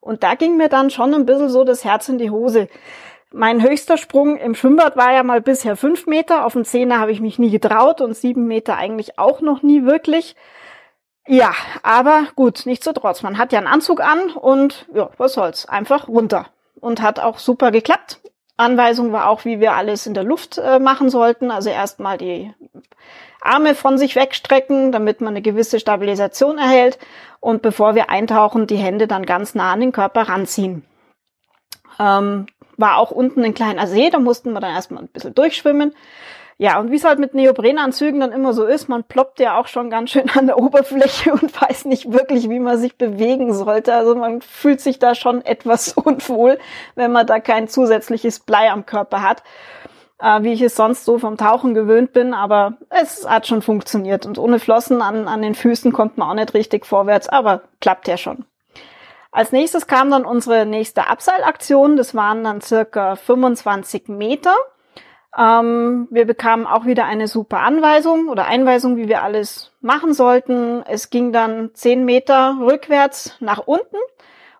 Und 0.00 0.22
da 0.22 0.34
ging 0.36 0.56
mir 0.56 0.68
dann 0.68 0.90
schon 0.90 1.12
ein 1.14 1.26
bisschen 1.26 1.48
so 1.48 1.64
das 1.64 1.84
Herz 1.84 2.08
in 2.08 2.18
die 2.18 2.30
Hose. 2.30 2.68
Mein 3.32 3.62
höchster 3.62 3.96
Sprung 3.96 4.36
im 4.36 4.54
Schwimmbad 4.54 4.96
war 4.96 5.12
ja 5.12 5.22
mal 5.22 5.40
bisher 5.40 5.76
fünf 5.76 6.06
Meter. 6.06 6.44
Auf 6.44 6.52
dem 6.52 6.64
Zehner 6.64 7.00
habe 7.00 7.12
ich 7.12 7.20
mich 7.20 7.38
nie 7.38 7.50
getraut 7.50 8.00
und 8.00 8.14
sieben 8.14 8.46
Meter 8.46 8.76
eigentlich 8.76 9.18
auch 9.18 9.40
noch 9.40 9.62
nie 9.62 9.84
wirklich. 9.84 10.36
Ja, 11.26 11.52
aber 11.82 12.26
gut, 12.36 12.62
nichtsdestotrotz. 12.64 13.22
Man 13.22 13.38
hat 13.38 13.52
ja 13.52 13.58
einen 13.58 13.68
Anzug 13.68 14.00
an 14.00 14.30
und 14.30 14.86
ja, 14.94 15.10
was 15.18 15.32
soll's. 15.32 15.66
Einfach 15.66 16.08
runter. 16.08 16.46
Und 16.80 17.00
hat 17.00 17.20
auch 17.20 17.38
super 17.38 17.70
geklappt. 17.70 18.21
Anweisung 18.56 19.12
war 19.12 19.28
auch, 19.28 19.44
wie 19.44 19.60
wir 19.60 19.72
alles 19.72 20.06
in 20.06 20.14
der 20.14 20.24
Luft 20.24 20.58
äh, 20.58 20.78
machen 20.78 21.10
sollten. 21.10 21.50
Also 21.50 21.70
erstmal 21.70 22.18
die 22.18 22.52
Arme 23.40 23.74
von 23.74 23.98
sich 23.98 24.14
wegstrecken, 24.14 24.92
damit 24.92 25.20
man 25.20 25.30
eine 25.30 25.42
gewisse 25.42 25.80
Stabilisation 25.80 26.58
erhält. 26.58 26.98
Und 27.40 27.62
bevor 27.62 27.94
wir 27.94 28.10
eintauchen, 28.10 28.66
die 28.66 28.76
Hände 28.76 29.06
dann 29.06 29.26
ganz 29.26 29.54
nah 29.54 29.72
an 29.72 29.80
den 29.80 29.92
Körper 29.92 30.22
ranziehen. 30.22 30.84
Ähm, 31.98 32.46
war 32.76 32.98
auch 32.98 33.10
unten 33.10 33.44
ein 33.44 33.54
kleiner 33.54 33.86
See, 33.86 34.10
da 34.10 34.18
mussten 34.18 34.52
wir 34.52 34.60
dann 34.60 34.74
erstmal 34.74 35.02
ein 35.02 35.08
bisschen 35.08 35.34
durchschwimmen. 35.34 35.94
Ja, 36.62 36.78
und 36.78 36.92
wie 36.92 36.96
es 36.96 37.02
halt 37.02 37.18
mit 37.18 37.34
Neoprenanzügen 37.34 38.20
dann 38.20 38.30
immer 38.30 38.52
so 38.52 38.64
ist, 38.64 38.88
man 38.88 39.02
ploppt 39.02 39.40
ja 39.40 39.58
auch 39.58 39.66
schon 39.66 39.90
ganz 39.90 40.10
schön 40.10 40.30
an 40.30 40.46
der 40.46 40.58
Oberfläche 40.60 41.32
und 41.42 41.60
weiß 41.60 41.86
nicht 41.86 42.12
wirklich, 42.12 42.48
wie 42.48 42.60
man 42.60 42.78
sich 42.78 42.96
bewegen 42.96 43.52
sollte. 43.52 43.92
Also 43.92 44.14
man 44.14 44.42
fühlt 44.42 44.80
sich 44.80 45.00
da 45.00 45.16
schon 45.16 45.44
etwas 45.44 45.92
unwohl, 45.96 46.60
wenn 46.94 47.10
man 47.10 47.26
da 47.26 47.40
kein 47.40 47.66
zusätzliches 47.66 48.38
Blei 48.38 48.70
am 48.70 48.86
Körper 48.86 49.22
hat, 49.22 49.42
äh, 50.20 50.44
wie 50.44 50.52
ich 50.52 50.62
es 50.62 50.76
sonst 50.76 51.04
so 51.04 51.18
vom 51.18 51.36
Tauchen 51.36 51.74
gewöhnt 51.74 52.12
bin. 52.12 52.32
Aber 52.32 52.74
es 52.90 53.28
hat 53.28 53.48
schon 53.48 53.62
funktioniert. 53.62 54.24
Und 54.24 54.38
ohne 54.38 54.60
Flossen 54.60 55.02
an, 55.02 55.26
an 55.26 55.42
den 55.42 55.56
Füßen 55.56 55.92
kommt 55.92 56.16
man 56.16 56.30
auch 56.30 56.34
nicht 56.34 56.54
richtig 56.54 56.86
vorwärts, 56.86 57.28
aber 57.28 57.62
klappt 57.80 58.06
ja 58.06 58.16
schon. 58.16 58.44
Als 59.32 59.50
nächstes 59.50 59.88
kam 59.88 60.12
dann 60.12 60.24
unsere 60.24 60.64
nächste 60.64 61.08
Abseilaktion. 61.08 61.96
Das 61.96 62.14
waren 62.14 62.44
dann 62.44 62.60
circa 62.60 63.16
25 63.16 64.06
Meter. 64.06 64.54
Ähm, 65.36 66.08
wir 66.10 66.26
bekamen 66.26 66.66
auch 66.66 66.84
wieder 66.84 67.06
eine 67.06 67.26
super 67.26 67.60
Anweisung 67.60 68.28
oder 68.28 68.46
Einweisung, 68.46 68.96
wie 68.96 69.08
wir 69.08 69.22
alles 69.22 69.72
machen 69.80 70.12
sollten. 70.12 70.82
Es 70.86 71.10
ging 71.10 71.32
dann 71.32 71.70
10 71.74 72.04
Meter 72.04 72.58
rückwärts 72.60 73.36
nach 73.40 73.58
unten 73.58 73.96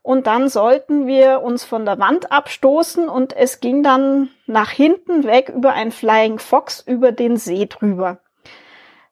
und 0.00 0.26
dann 0.26 0.48
sollten 0.48 1.06
wir 1.06 1.42
uns 1.42 1.64
von 1.64 1.84
der 1.84 1.98
Wand 1.98 2.32
abstoßen 2.32 3.08
und 3.08 3.36
es 3.36 3.60
ging 3.60 3.82
dann 3.82 4.30
nach 4.46 4.70
hinten 4.70 5.24
weg 5.24 5.50
über 5.50 5.74
ein 5.74 5.92
Flying 5.92 6.38
Fox 6.38 6.80
über 6.80 7.12
den 7.12 7.36
See 7.36 7.66
drüber. 7.66 8.18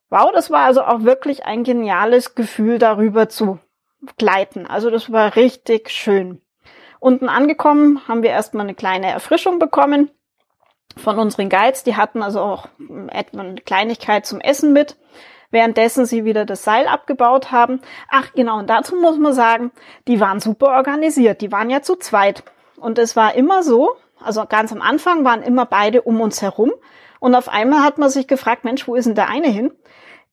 Wow, 0.08 0.32
das 0.32 0.50
war 0.50 0.64
also 0.64 0.82
auch 0.82 1.04
wirklich 1.04 1.44
ein 1.44 1.62
geniales 1.62 2.34
Gefühl, 2.34 2.78
darüber 2.78 3.28
zu 3.28 3.60
gleiten. 4.16 4.66
Also 4.66 4.90
das 4.90 5.12
war 5.12 5.36
richtig 5.36 5.90
schön. 5.90 6.40
Unten 6.98 7.28
angekommen 7.28 8.00
haben 8.08 8.22
wir 8.22 8.30
erstmal 8.30 8.64
eine 8.64 8.74
kleine 8.74 9.10
Erfrischung 9.10 9.58
bekommen 9.58 10.10
von 10.96 11.18
unseren 11.18 11.48
Guides. 11.48 11.84
Die 11.84 11.96
hatten 11.96 12.22
also 12.22 12.40
auch 12.40 12.68
etwa 13.08 13.40
eine 13.40 13.54
Kleinigkeit 13.56 14.26
zum 14.26 14.40
Essen 14.40 14.72
mit, 14.72 14.96
währenddessen 15.50 16.06
sie 16.06 16.24
wieder 16.24 16.44
das 16.44 16.64
Seil 16.64 16.86
abgebaut 16.86 17.52
haben. 17.52 17.80
Ach 18.08 18.32
genau, 18.32 18.58
und 18.58 18.70
dazu 18.70 18.96
muss 18.96 19.18
man 19.18 19.32
sagen, 19.32 19.72
die 20.08 20.20
waren 20.20 20.40
super 20.40 20.68
organisiert. 20.68 21.40
Die 21.40 21.52
waren 21.52 21.70
ja 21.70 21.82
zu 21.82 21.96
zweit. 21.96 22.44
Und 22.76 22.98
es 22.98 23.16
war 23.16 23.34
immer 23.34 23.62
so, 23.62 23.90
also 24.22 24.44
ganz 24.46 24.72
am 24.72 24.82
Anfang 24.82 25.24
waren 25.24 25.42
immer 25.42 25.66
beide 25.66 26.02
um 26.02 26.20
uns 26.20 26.42
herum. 26.42 26.72
Und 27.18 27.34
auf 27.34 27.48
einmal 27.48 27.82
hat 27.82 27.98
man 27.98 28.08
sich 28.08 28.26
gefragt, 28.26 28.64
Mensch, 28.64 28.88
wo 28.88 28.94
ist 28.94 29.04
denn 29.04 29.14
der 29.14 29.28
eine 29.28 29.48
hin? 29.48 29.72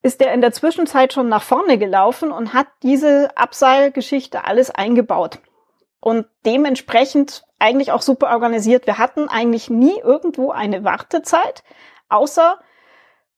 Ist 0.01 0.21
der 0.21 0.33
in 0.33 0.41
der 0.41 0.53
Zwischenzeit 0.53 1.11
schon 1.11 1.27
nach 1.27 1.41
vorne 1.41 1.77
gelaufen 1.77 2.31
und 2.31 2.53
hat 2.53 2.67
diese 2.83 3.35
Abseilgeschichte 3.35 4.45
alles 4.45 4.69
eingebaut 4.69 5.39
und 5.99 6.25
dementsprechend 6.45 7.43
eigentlich 7.59 7.91
auch 7.91 8.01
super 8.01 8.29
organisiert. 8.29 8.87
Wir 8.87 8.97
hatten 8.97 9.29
eigentlich 9.29 9.69
nie 9.69 9.99
irgendwo 9.99 10.51
eine 10.51 10.83
Wartezeit, 10.83 11.63
außer 12.09 12.59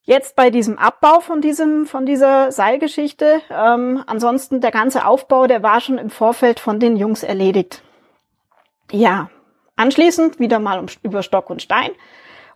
jetzt 0.02 0.36
bei 0.36 0.50
diesem 0.50 0.78
Abbau 0.78 1.20
von 1.20 1.42
diesem 1.42 1.86
von 1.86 2.06
dieser 2.06 2.52
Seilgeschichte. 2.52 3.42
Ähm, 3.50 4.04
ansonsten 4.08 4.62
der 4.62 4.72
ganze 4.72 5.06
Aufbau, 5.06 5.48
der 5.48 5.64
war 5.64 5.82
schon 5.82 5.98
im 5.98 6.10
Vorfeld 6.10 6.60
von 6.60 6.80
den 6.80 6.98
Jungs 6.98 7.24
erledigt. 7.24 7.84
Ja, 8.92 9.30
anschließend 9.76 10.40
wieder 10.40 10.60
mal 10.60 10.86
über 11.04 11.24
Stock 11.24 11.50
und 11.50 11.62
Stein 11.62 11.92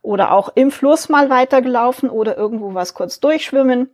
oder 0.02 0.34
auch 0.34 0.50
im 0.56 0.72
Fluss 0.72 1.10
mal 1.10 1.30
weitergelaufen 1.30 2.10
oder 2.10 2.38
irgendwo 2.38 2.74
was 2.74 2.94
kurz 2.94 3.20
durchschwimmen, 3.20 3.90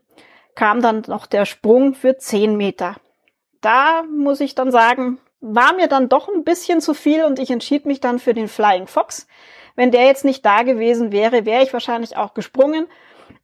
kam 0.56 0.82
dann 0.82 1.04
noch 1.08 1.28
der 1.28 1.46
Sprung 1.46 1.94
für 1.94 2.18
10 2.18 2.58
Meter. 2.58 2.96
Da 3.62 4.04
muss 4.04 4.40
ich 4.40 4.56
dann 4.56 4.72
sagen, 4.72 5.20
war 5.42 5.74
mir 5.74 5.88
dann 5.88 6.10
doch 6.10 6.28
ein 6.28 6.44
bisschen 6.44 6.82
zu 6.82 6.94
viel 6.94 7.24
und 7.24 7.40
ich 7.40 7.50
entschied 7.52 7.86
mich 7.86 8.00
dann 8.00 8.20
für 8.20 8.34
den 8.34 8.48
Flying 8.48 8.88
Fox. 8.88 9.28
Wenn 9.76 9.92
der 9.92 10.06
jetzt 10.06 10.26
nicht 10.26 10.46
da 10.46 10.64
gewesen 10.64 11.12
wäre, 11.12 11.46
wäre 11.46 11.64
ich 11.64 11.74
wahrscheinlich 11.74 12.18
auch 12.18 12.34
gesprungen. 12.34 12.88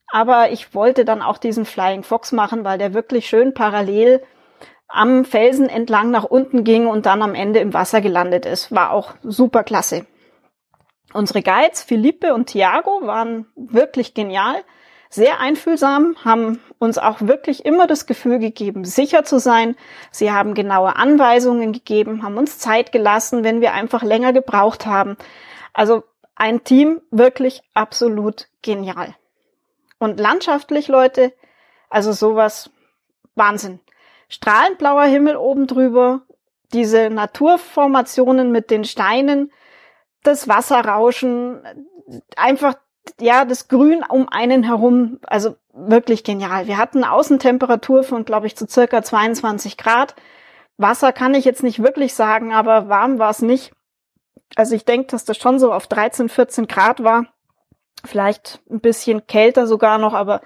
Aber 0.08 0.52
ich 0.52 0.76
wollte 0.76 1.06
dann 1.06 1.22
auch 1.22 1.38
diesen 1.38 1.66
Flying 1.66 2.04
Fox 2.04 2.32
machen, 2.32 2.64
weil 2.64 2.78
der 2.78 2.94
wirklich 2.94 3.28
schön 3.28 3.54
parallel 3.54 4.22
am 4.88 5.26
Felsen 5.26 5.68
entlang 5.68 6.12
nach 6.12 6.26
unten 6.26 6.64
ging 6.64 6.88
und 6.88 7.06
dann 7.06 7.22
am 7.22 7.34
Ende 7.36 7.60
im 7.60 7.74
Wasser 7.74 8.02
gelandet 8.02 8.46
ist. 8.46 8.74
War 8.74 8.92
auch 8.92 9.16
super 9.24 9.64
klasse. 9.64 10.06
Unsere 11.14 11.42
Guides, 11.42 11.82
Philippe 11.82 12.34
und 12.34 12.48
Thiago, 12.48 13.02
waren 13.04 13.48
wirklich 13.56 14.14
genial, 14.14 14.64
sehr 15.16 15.40
einfühlsam, 15.40 16.16
haben 16.24 16.62
uns 16.78 16.98
auch 16.98 17.22
wirklich 17.22 17.66
immer 17.66 17.88
das 17.88 18.06
Gefühl 18.06 18.40
gegeben, 18.40 18.86
sicher 18.86 19.24
zu 19.24 19.40
sein. 19.40 19.76
Sie 20.12 20.32
haben 20.32 20.54
genaue 20.54 20.96
Anweisungen 20.96 21.74
gegeben, 21.74 22.24
haben 22.24 22.38
uns 22.38 22.60
Zeit 22.60 22.92
gelassen, 22.92 23.44
wenn 23.44 23.62
wir 23.62 23.74
einfach 23.74 24.04
länger 24.04 24.34
gebraucht 24.34 24.86
haben. 24.86 25.18
Also 25.74 26.04
ein 26.36 26.64
Team 26.64 27.02
wirklich 27.12 27.64
absolut 27.74 28.48
genial. 28.62 29.16
Und 29.98 30.20
landschaftlich, 30.20 30.88
Leute, 30.88 31.34
also 31.90 32.12
sowas 32.12 32.70
Wahnsinn. 33.36 33.80
Strahlend 34.28 34.78
blauer 34.78 35.06
Himmel 35.06 35.38
oben 35.38 35.68
drüber, 35.68 36.22
diese 36.74 37.10
Naturformationen 37.10 38.52
mit 38.52 38.70
den 38.70 38.84
Steinen, 38.84 39.52
das 40.24 40.48
Wasserrauschen, 40.48 41.62
einfach 42.36 42.76
ja 43.20 43.46
das 43.46 43.68
Grün 43.68 44.04
um 44.08 44.28
einen 44.30 44.64
herum, 44.64 45.20
also 45.28 45.56
wirklich 45.74 46.24
genial. 46.24 46.68
Wir 46.68 46.78
hatten 46.78 47.04
Außentemperatur 47.04 48.04
von, 48.04 48.26
glaube 48.26 48.48
ich, 48.48 48.56
zu 48.56 48.68
circa 48.68 49.04
22 49.04 49.78
Grad. 49.78 50.16
Wasser 50.78 51.14
kann 51.14 51.34
ich 51.34 51.46
jetzt 51.46 51.64
nicht 51.64 51.82
wirklich 51.82 52.14
sagen, 52.14 52.54
aber 52.54 52.90
warm 52.90 53.20
war 53.20 53.30
es 53.30 53.42
nicht. 53.42 53.72
Also 54.56 54.76
ich 54.76 54.86
denke, 54.86 55.08
dass 55.08 55.26
das 55.26 55.38
schon 55.38 55.60
so 55.60 55.72
auf 55.72 55.88
13, 55.88 56.30
14 56.30 56.68
Grad 56.68 57.04
war. 57.04 57.26
Vielleicht 58.04 58.62
ein 58.70 58.82
bisschen 58.82 59.26
kälter 59.26 59.68
sogar 59.68 59.98
noch, 59.98 60.14
aber 60.14 60.42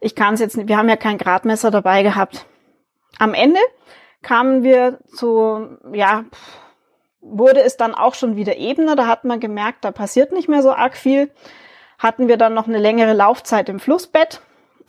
ich 0.00 0.14
kann 0.14 0.34
es 0.34 0.40
jetzt 0.40 0.56
nicht. 0.56 0.68
Wir 0.68 0.76
haben 0.76 0.88
ja 0.88 0.96
kein 0.96 1.18
Gradmesser 1.18 1.70
dabei 1.70 2.02
gehabt. 2.02 2.46
Am 3.18 3.34
Ende 3.34 3.60
kamen 4.22 4.62
wir 4.62 4.98
zu, 5.14 5.78
ja, 5.92 6.24
wurde 7.20 7.62
es 7.62 7.76
dann 7.76 7.94
auch 7.94 8.14
schon 8.14 8.36
wieder 8.36 8.56
ebener. 8.56 8.96
Da 8.96 9.06
hat 9.06 9.24
man 9.24 9.40
gemerkt, 9.40 9.84
da 9.84 9.92
passiert 9.92 10.32
nicht 10.32 10.48
mehr 10.48 10.62
so 10.62 10.72
arg 10.72 10.96
viel. 10.96 11.30
Hatten 12.04 12.28
wir 12.28 12.36
dann 12.36 12.52
noch 12.52 12.68
eine 12.68 12.76
längere 12.76 13.14
Laufzeit 13.14 13.70
im 13.70 13.80
Flussbett. 13.80 14.42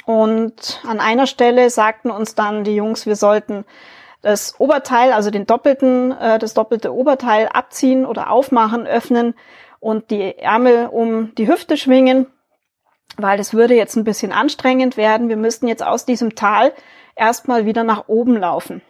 Und 0.06 0.82
an 0.86 1.00
einer 1.00 1.28
Stelle 1.28 1.70
sagten 1.70 2.12
uns 2.12 2.36
dann 2.36 2.66
die 2.66 2.76
Jungs, 2.76 3.06
wir 3.06 3.16
sollten 3.16 3.64
das 4.22 4.60
Oberteil, 4.60 5.14
also 5.14 5.32
den 5.32 5.46
doppelten, 5.46 6.12
äh, 6.12 6.40
das 6.40 6.54
doppelte 6.54 6.94
Oberteil 6.94 7.48
abziehen 7.48 8.06
oder 8.06 8.32
aufmachen, 8.32 8.86
öffnen 8.86 9.34
und 9.80 10.12
die 10.12 10.38
Ärmel 10.38 10.88
um 10.88 11.34
die 11.36 11.48
Hüfte 11.48 11.78
schwingen, 11.78 12.28
weil 13.16 13.38
das 13.38 13.54
würde 13.54 13.76
jetzt 13.76 13.96
ein 13.96 14.04
bisschen 14.04 14.34
anstrengend 14.34 14.98
werden. 14.98 15.30
Wir 15.30 15.38
müssten 15.38 15.70
jetzt 15.70 15.84
aus 15.84 16.04
diesem 16.04 16.36
Tal 16.36 16.74
erstmal 17.16 17.66
wieder 17.66 17.86
nach 17.86 18.10
oben 18.10 18.36
laufen. 18.36 18.82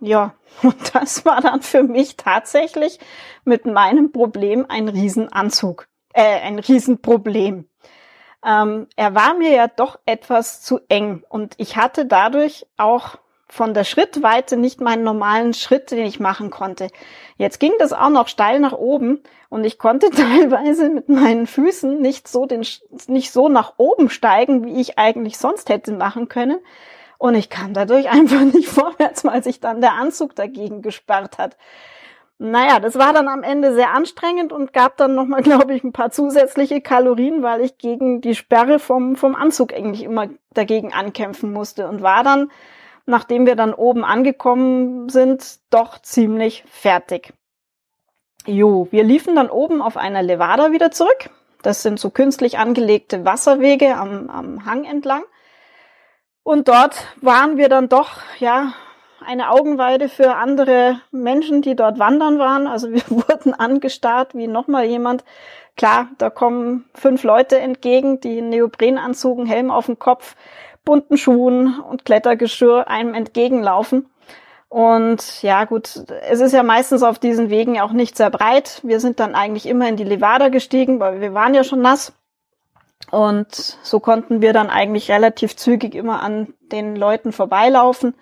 Ja, 0.00 0.32
und 0.62 0.94
das 0.94 1.26
war 1.26 1.42
dann 1.42 1.60
für 1.60 1.82
mich 1.82 2.16
tatsächlich 2.16 3.00
mit 3.44 3.66
meinem 3.66 4.12
Problem 4.12 4.64
ein 4.66 4.88
Riesenanzug, 4.88 5.88
äh, 6.16 6.40
ein 6.40 6.58
Riesenproblem. 6.58 7.68
Ähm, 8.44 8.86
er 8.96 9.14
war 9.14 9.34
mir 9.34 9.50
ja 9.50 9.68
doch 9.68 9.98
etwas 10.06 10.62
zu 10.62 10.80
eng 10.88 11.22
und 11.28 11.54
ich 11.58 11.76
hatte 11.76 12.06
dadurch 12.06 12.66
auch 12.76 13.16
von 13.48 13.74
der 13.74 13.84
Schrittweite 13.84 14.56
nicht 14.56 14.80
meinen 14.80 15.04
normalen 15.04 15.54
Schritt, 15.54 15.90
den 15.90 16.04
ich 16.04 16.18
machen 16.18 16.50
konnte. 16.50 16.88
Jetzt 17.36 17.60
ging 17.60 17.72
das 17.78 17.92
auch 17.92 18.08
noch 18.08 18.28
steil 18.28 18.60
nach 18.60 18.72
oben 18.72 19.22
und 19.50 19.64
ich 19.64 19.78
konnte 19.78 20.10
teilweise 20.10 20.88
mit 20.88 21.08
meinen 21.08 21.46
Füßen 21.46 22.00
nicht 22.00 22.28
so 22.28 22.46
den, 22.46 22.66
nicht 23.06 23.32
so 23.32 23.48
nach 23.48 23.74
oben 23.76 24.08
steigen, 24.08 24.64
wie 24.64 24.80
ich 24.80 24.98
eigentlich 24.98 25.38
sonst 25.38 25.68
hätte 25.68 25.92
machen 25.92 26.28
können. 26.28 26.58
Und 27.18 27.34
ich 27.34 27.50
kam 27.50 27.74
dadurch 27.74 28.08
einfach 28.10 28.40
nicht 28.40 28.68
vorwärts, 28.68 29.24
weil 29.24 29.44
sich 29.44 29.60
dann 29.60 29.80
der 29.80 29.92
Anzug 29.92 30.34
dagegen 30.34 30.82
gesperrt 30.82 31.38
hat. 31.38 31.56
Naja, 32.38 32.80
das 32.80 32.98
war 32.98 33.14
dann 33.14 33.28
am 33.28 33.42
Ende 33.42 33.74
sehr 33.74 33.94
anstrengend 33.94 34.52
und 34.52 34.72
gab 34.72 34.96
dann 34.98 35.14
nochmal, 35.14 35.42
glaube 35.42 35.74
ich, 35.74 35.84
ein 35.84 35.92
paar 35.92 36.10
zusätzliche 36.10 36.80
Kalorien, 36.80 37.42
weil 37.42 37.62
ich 37.62 37.78
gegen 37.78 38.20
die 38.20 38.34
Sperre 38.34 38.78
vom, 38.78 39.16
vom 39.16 39.34
Anzug 39.34 39.72
eigentlich 39.72 40.02
immer 40.02 40.28
dagegen 40.52 40.92
ankämpfen 40.92 41.52
musste 41.52 41.88
und 41.88 42.02
war 42.02 42.24
dann, 42.24 42.50
nachdem 43.06 43.46
wir 43.46 43.56
dann 43.56 43.72
oben 43.72 44.04
angekommen 44.04 45.08
sind, 45.08 45.60
doch 45.70 46.00
ziemlich 46.02 46.64
fertig. 46.68 47.32
Jo, 48.46 48.86
wir 48.90 49.02
liefen 49.02 49.34
dann 49.34 49.50
oben 49.50 49.82
auf 49.82 49.96
einer 49.96 50.22
Levada 50.22 50.72
wieder 50.72 50.90
zurück. 50.90 51.30
Das 51.62 51.82
sind 51.82 51.98
so 51.98 52.10
künstlich 52.10 52.58
angelegte 52.58 53.24
Wasserwege 53.24 53.96
am, 53.96 54.30
am 54.30 54.66
Hang 54.66 54.84
entlang. 54.84 55.24
Und 56.44 56.68
dort 56.68 56.96
waren 57.20 57.56
wir 57.56 57.68
dann 57.68 57.88
doch, 57.88 58.20
ja, 58.38 58.72
eine 59.26 59.50
Augenweide 59.50 60.08
für 60.08 60.36
andere 60.36 61.00
Menschen, 61.10 61.62
die 61.62 61.74
dort 61.74 61.98
wandern 61.98 62.38
waren. 62.38 62.66
Also 62.66 62.92
wir 62.92 63.02
wurden 63.08 63.54
angestarrt 63.54 64.34
wie 64.34 64.46
nochmal 64.46 64.84
jemand. 64.84 65.24
Klar, 65.76 66.08
da 66.18 66.30
kommen 66.30 66.86
fünf 66.94 67.22
Leute 67.22 67.58
entgegen, 67.58 68.20
die 68.20 68.38
in 68.38 68.48
Neoprenanzug, 68.48 69.46
Helm 69.46 69.70
auf 69.70 69.86
dem 69.86 69.98
Kopf, 69.98 70.36
bunten 70.84 71.18
Schuhen 71.18 71.80
und 71.80 72.04
Klettergeschirr 72.04 72.88
einem 72.88 73.12
entgegenlaufen. 73.12 74.08
Und 74.68 75.42
ja, 75.42 75.64
gut, 75.64 76.04
es 76.28 76.40
ist 76.40 76.52
ja 76.52 76.62
meistens 76.62 77.02
auf 77.02 77.18
diesen 77.18 77.50
Wegen 77.50 77.80
auch 77.80 77.92
nicht 77.92 78.16
sehr 78.16 78.30
breit. 78.30 78.80
Wir 78.82 79.00
sind 79.00 79.20
dann 79.20 79.34
eigentlich 79.34 79.66
immer 79.66 79.88
in 79.88 79.96
die 79.96 80.04
Levada 80.04 80.48
gestiegen, 80.48 80.98
weil 80.98 81.20
wir 81.20 81.34
waren 81.34 81.54
ja 81.54 81.62
schon 81.62 81.82
nass. 81.82 82.12
Und 83.10 83.54
so 83.82 84.00
konnten 84.00 84.40
wir 84.40 84.52
dann 84.52 84.70
eigentlich 84.70 85.10
relativ 85.10 85.56
zügig 85.56 85.94
immer 85.94 86.22
an 86.22 86.54
den 86.72 86.96
Leuten 86.96 87.32
vorbeilaufen. 87.32 88.14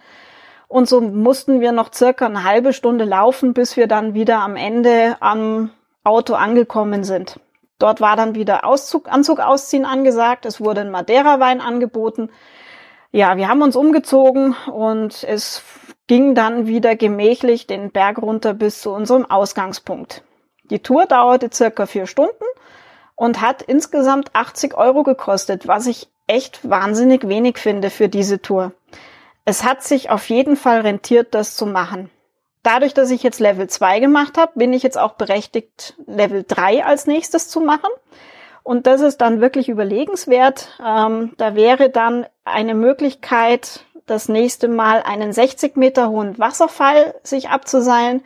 Und 0.68 0.88
so 0.88 1.00
mussten 1.00 1.60
wir 1.60 1.72
noch 1.72 1.92
circa 1.92 2.26
eine 2.26 2.44
halbe 2.44 2.72
Stunde 2.72 3.04
laufen, 3.04 3.54
bis 3.54 3.76
wir 3.76 3.86
dann 3.86 4.14
wieder 4.14 4.40
am 4.40 4.56
Ende 4.56 5.16
am 5.20 5.70
Auto 6.02 6.34
angekommen 6.34 7.04
sind. 7.04 7.40
Dort 7.78 8.00
war 8.00 8.16
dann 8.16 8.34
wieder 8.34 8.64
Auszug, 8.64 9.10
Anzug 9.10 9.40
ausziehen 9.40 9.84
angesagt. 9.84 10.46
Es 10.46 10.60
wurde 10.60 10.82
ein 10.82 10.90
Madeira-Wein 10.90 11.60
angeboten. 11.60 12.30
Ja, 13.10 13.36
wir 13.36 13.48
haben 13.48 13.62
uns 13.62 13.76
umgezogen 13.76 14.56
und 14.72 15.24
es 15.24 15.62
ging 16.06 16.34
dann 16.34 16.66
wieder 16.66 16.96
gemächlich 16.96 17.66
den 17.66 17.90
Berg 17.90 18.18
runter 18.18 18.54
bis 18.54 18.80
zu 18.80 18.90
unserem 18.90 19.24
Ausgangspunkt. 19.24 20.22
Die 20.70 20.80
Tour 20.80 21.06
dauerte 21.06 21.50
circa 21.52 21.86
vier 21.86 22.06
Stunden 22.06 22.44
und 23.16 23.40
hat 23.40 23.62
insgesamt 23.62 24.34
80 24.34 24.76
Euro 24.76 25.02
gekostet, 25.02 25.68
was 25.68 25.86
ich 25.86 26.08
echt 26.26 26.68
wahnsinnig 26.68 27.28
wenig 27.28 27.58
finde 27.58 27.90
für 27.90 28.08
diese 28.08 28.40
Tour. 28.40 28.72
Es 29.44 29.64
hat 29.64 29.82
sich 29.82 30.10
auf 30.10 30.28
jeden 30.28 30.56
Fall 30.56 30.80
rentiert, 30.80 31.34
das 31.34 31.56
zu 31.56 31.66
machen. 31.66 32.10
Dadurch, 32.62 32.94
dass 32.94 33.10
ich 33.10 33.22
jetzt 33.22 33.40
Level 33.40 33.68
2 33.68 34.00
gemacht 34.00 34.38
habe, 34.38 34.52
bin 34.54 34.72
ich 34.72 34.82
jetzt 34.82 34.96
auch 34.96 35.14
berechtigt, 35.14 35.94
Level 36.06 36.44
3 36.48 36.84
als 36.84 37.06
nächstes 37.06 37.48
zu 37.48 37.60
machen. 37.60 37.90
Und 38.62 38.86
das 38.86 39.02
ist 39.02 39.18
dann 39.18 39.42
wirklich 39.42 39.68
überlegenswert. 39.68 40.80
Ähm, 40.82 41.34
da 41.36 41.54
wäre 41.54 41.90
dann 41.90 42.26
eine 42.44 42.74
Möglichkeit, 42.74 43.84
das 44.06 44.30
nächste 44.30 44.68
Mal 44.68 45.02
einen 45.02 45.34
60 45.34 45.76
Meter 45.76 46.08
hohen 46.08 46.38
Wasserfall 46.38 47.14
sich 47.22 47.50
abzuseilen. 47.50 48.22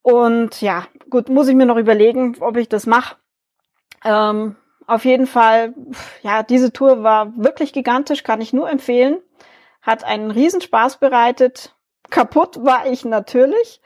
Und 0.00 0.62
ja, 0.62 0.86
gut, 1.10 1.28
muss 1.28 1.48
ich 1.48 1.54
mir 1.54 1.66
noch 1.66 1.76
überlegen, 1.76 2.36
ob 2.40 2.56
ich 2.56 2.70
das 2.70 2.86
mache. 2.86 3.16
Ähm, 4.04 4.56
auf 4.86 5.04
jeden 5.04 5.26
Fall, 5.26 5.74
ja, 6.22 6.42
diese 6.42 6.72
Tour 6.72 7.02
war 7.02 7.36
wirklich 7.36 7.72
gigantisch, 7.72 8.22
kann 8.22 8.40
ich 8.40 8.54
nur 8.54 8.70
empfehlen. 8.70 9.18
Hat 9.86 10.04
einen 10.04 10.32
Riesenspaß 10.32 10.98
bereitet. 10.98 11.74
Kaputt 12.10 12.64
war 12.64 12.86
ich 12.86 13.04
natürlich. 13.04 13.80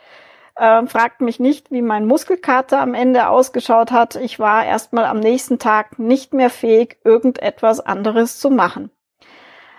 Ähm, 0.59 0.89
fragt 0.89 1.21
mich 1.21 1.41
nicht, 1.41 1.71
wie 1.71 1.83
mein 1.83 2.07
Muskelkater 2.07 2.81
am 2.81 2.95
Ende 2.95 3.29
ausgeschaut 3.29 3.93
hat. 3.93 4.17
Ich 4.17 4.39
war 4.39 4.65
erstmal 4.65 5.05
am 5.05 5.21
nächsten 5.21 5.59
Tag 5.59 5.99
nicht 5.99 6.35
mehr 6.35 6.51
fähig, 6.51 6.99
irgendetwas 7.05 7.81
anderes 7.81 8.39
zu 8.41 8.51
machen. 8.51 8.91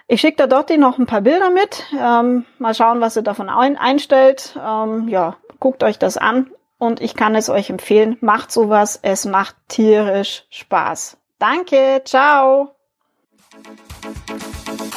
Ich 0.07 0.21
schicke 0.21 0.37
da 0.37 0.47
Dotti 0.47 0.77
noch 0.77 0.97
ein 0.97 1.05
paar 1.05 1.21
Bilder 1.21 1.49
mit. 1.49 1.85
Ähm, 1.97 2.45
mal 2.57 2.73
schauen, 2.73 2.99
was 2.99 3.13
sie 3.13 3.23
davon 3.23 3.49
ein 3.49 3.77
einstellt. 3.77 4.57
Ähm, 4.61 5.07
ja, 5.07 5.37
guckt 5.59 5.83
euch 5.83 5.99
das 5.99 6.17
an 6.17 6.51
und 6.77 6.99
ich 6.99 7.15
kann 7.15 7.35
es 7.35 7.49
euch 7.49 7.69
empfehlen. 7.69 8.17
Macht 8.21 8.51
sowas. 8.51 8.99
Es 9.03 9.25
macht 9.25 9.55
tierisch 9.67 10.45
Spaß. 10.49 11.17
Danke. 11.39 12.01
Ciao. 12.03 12.75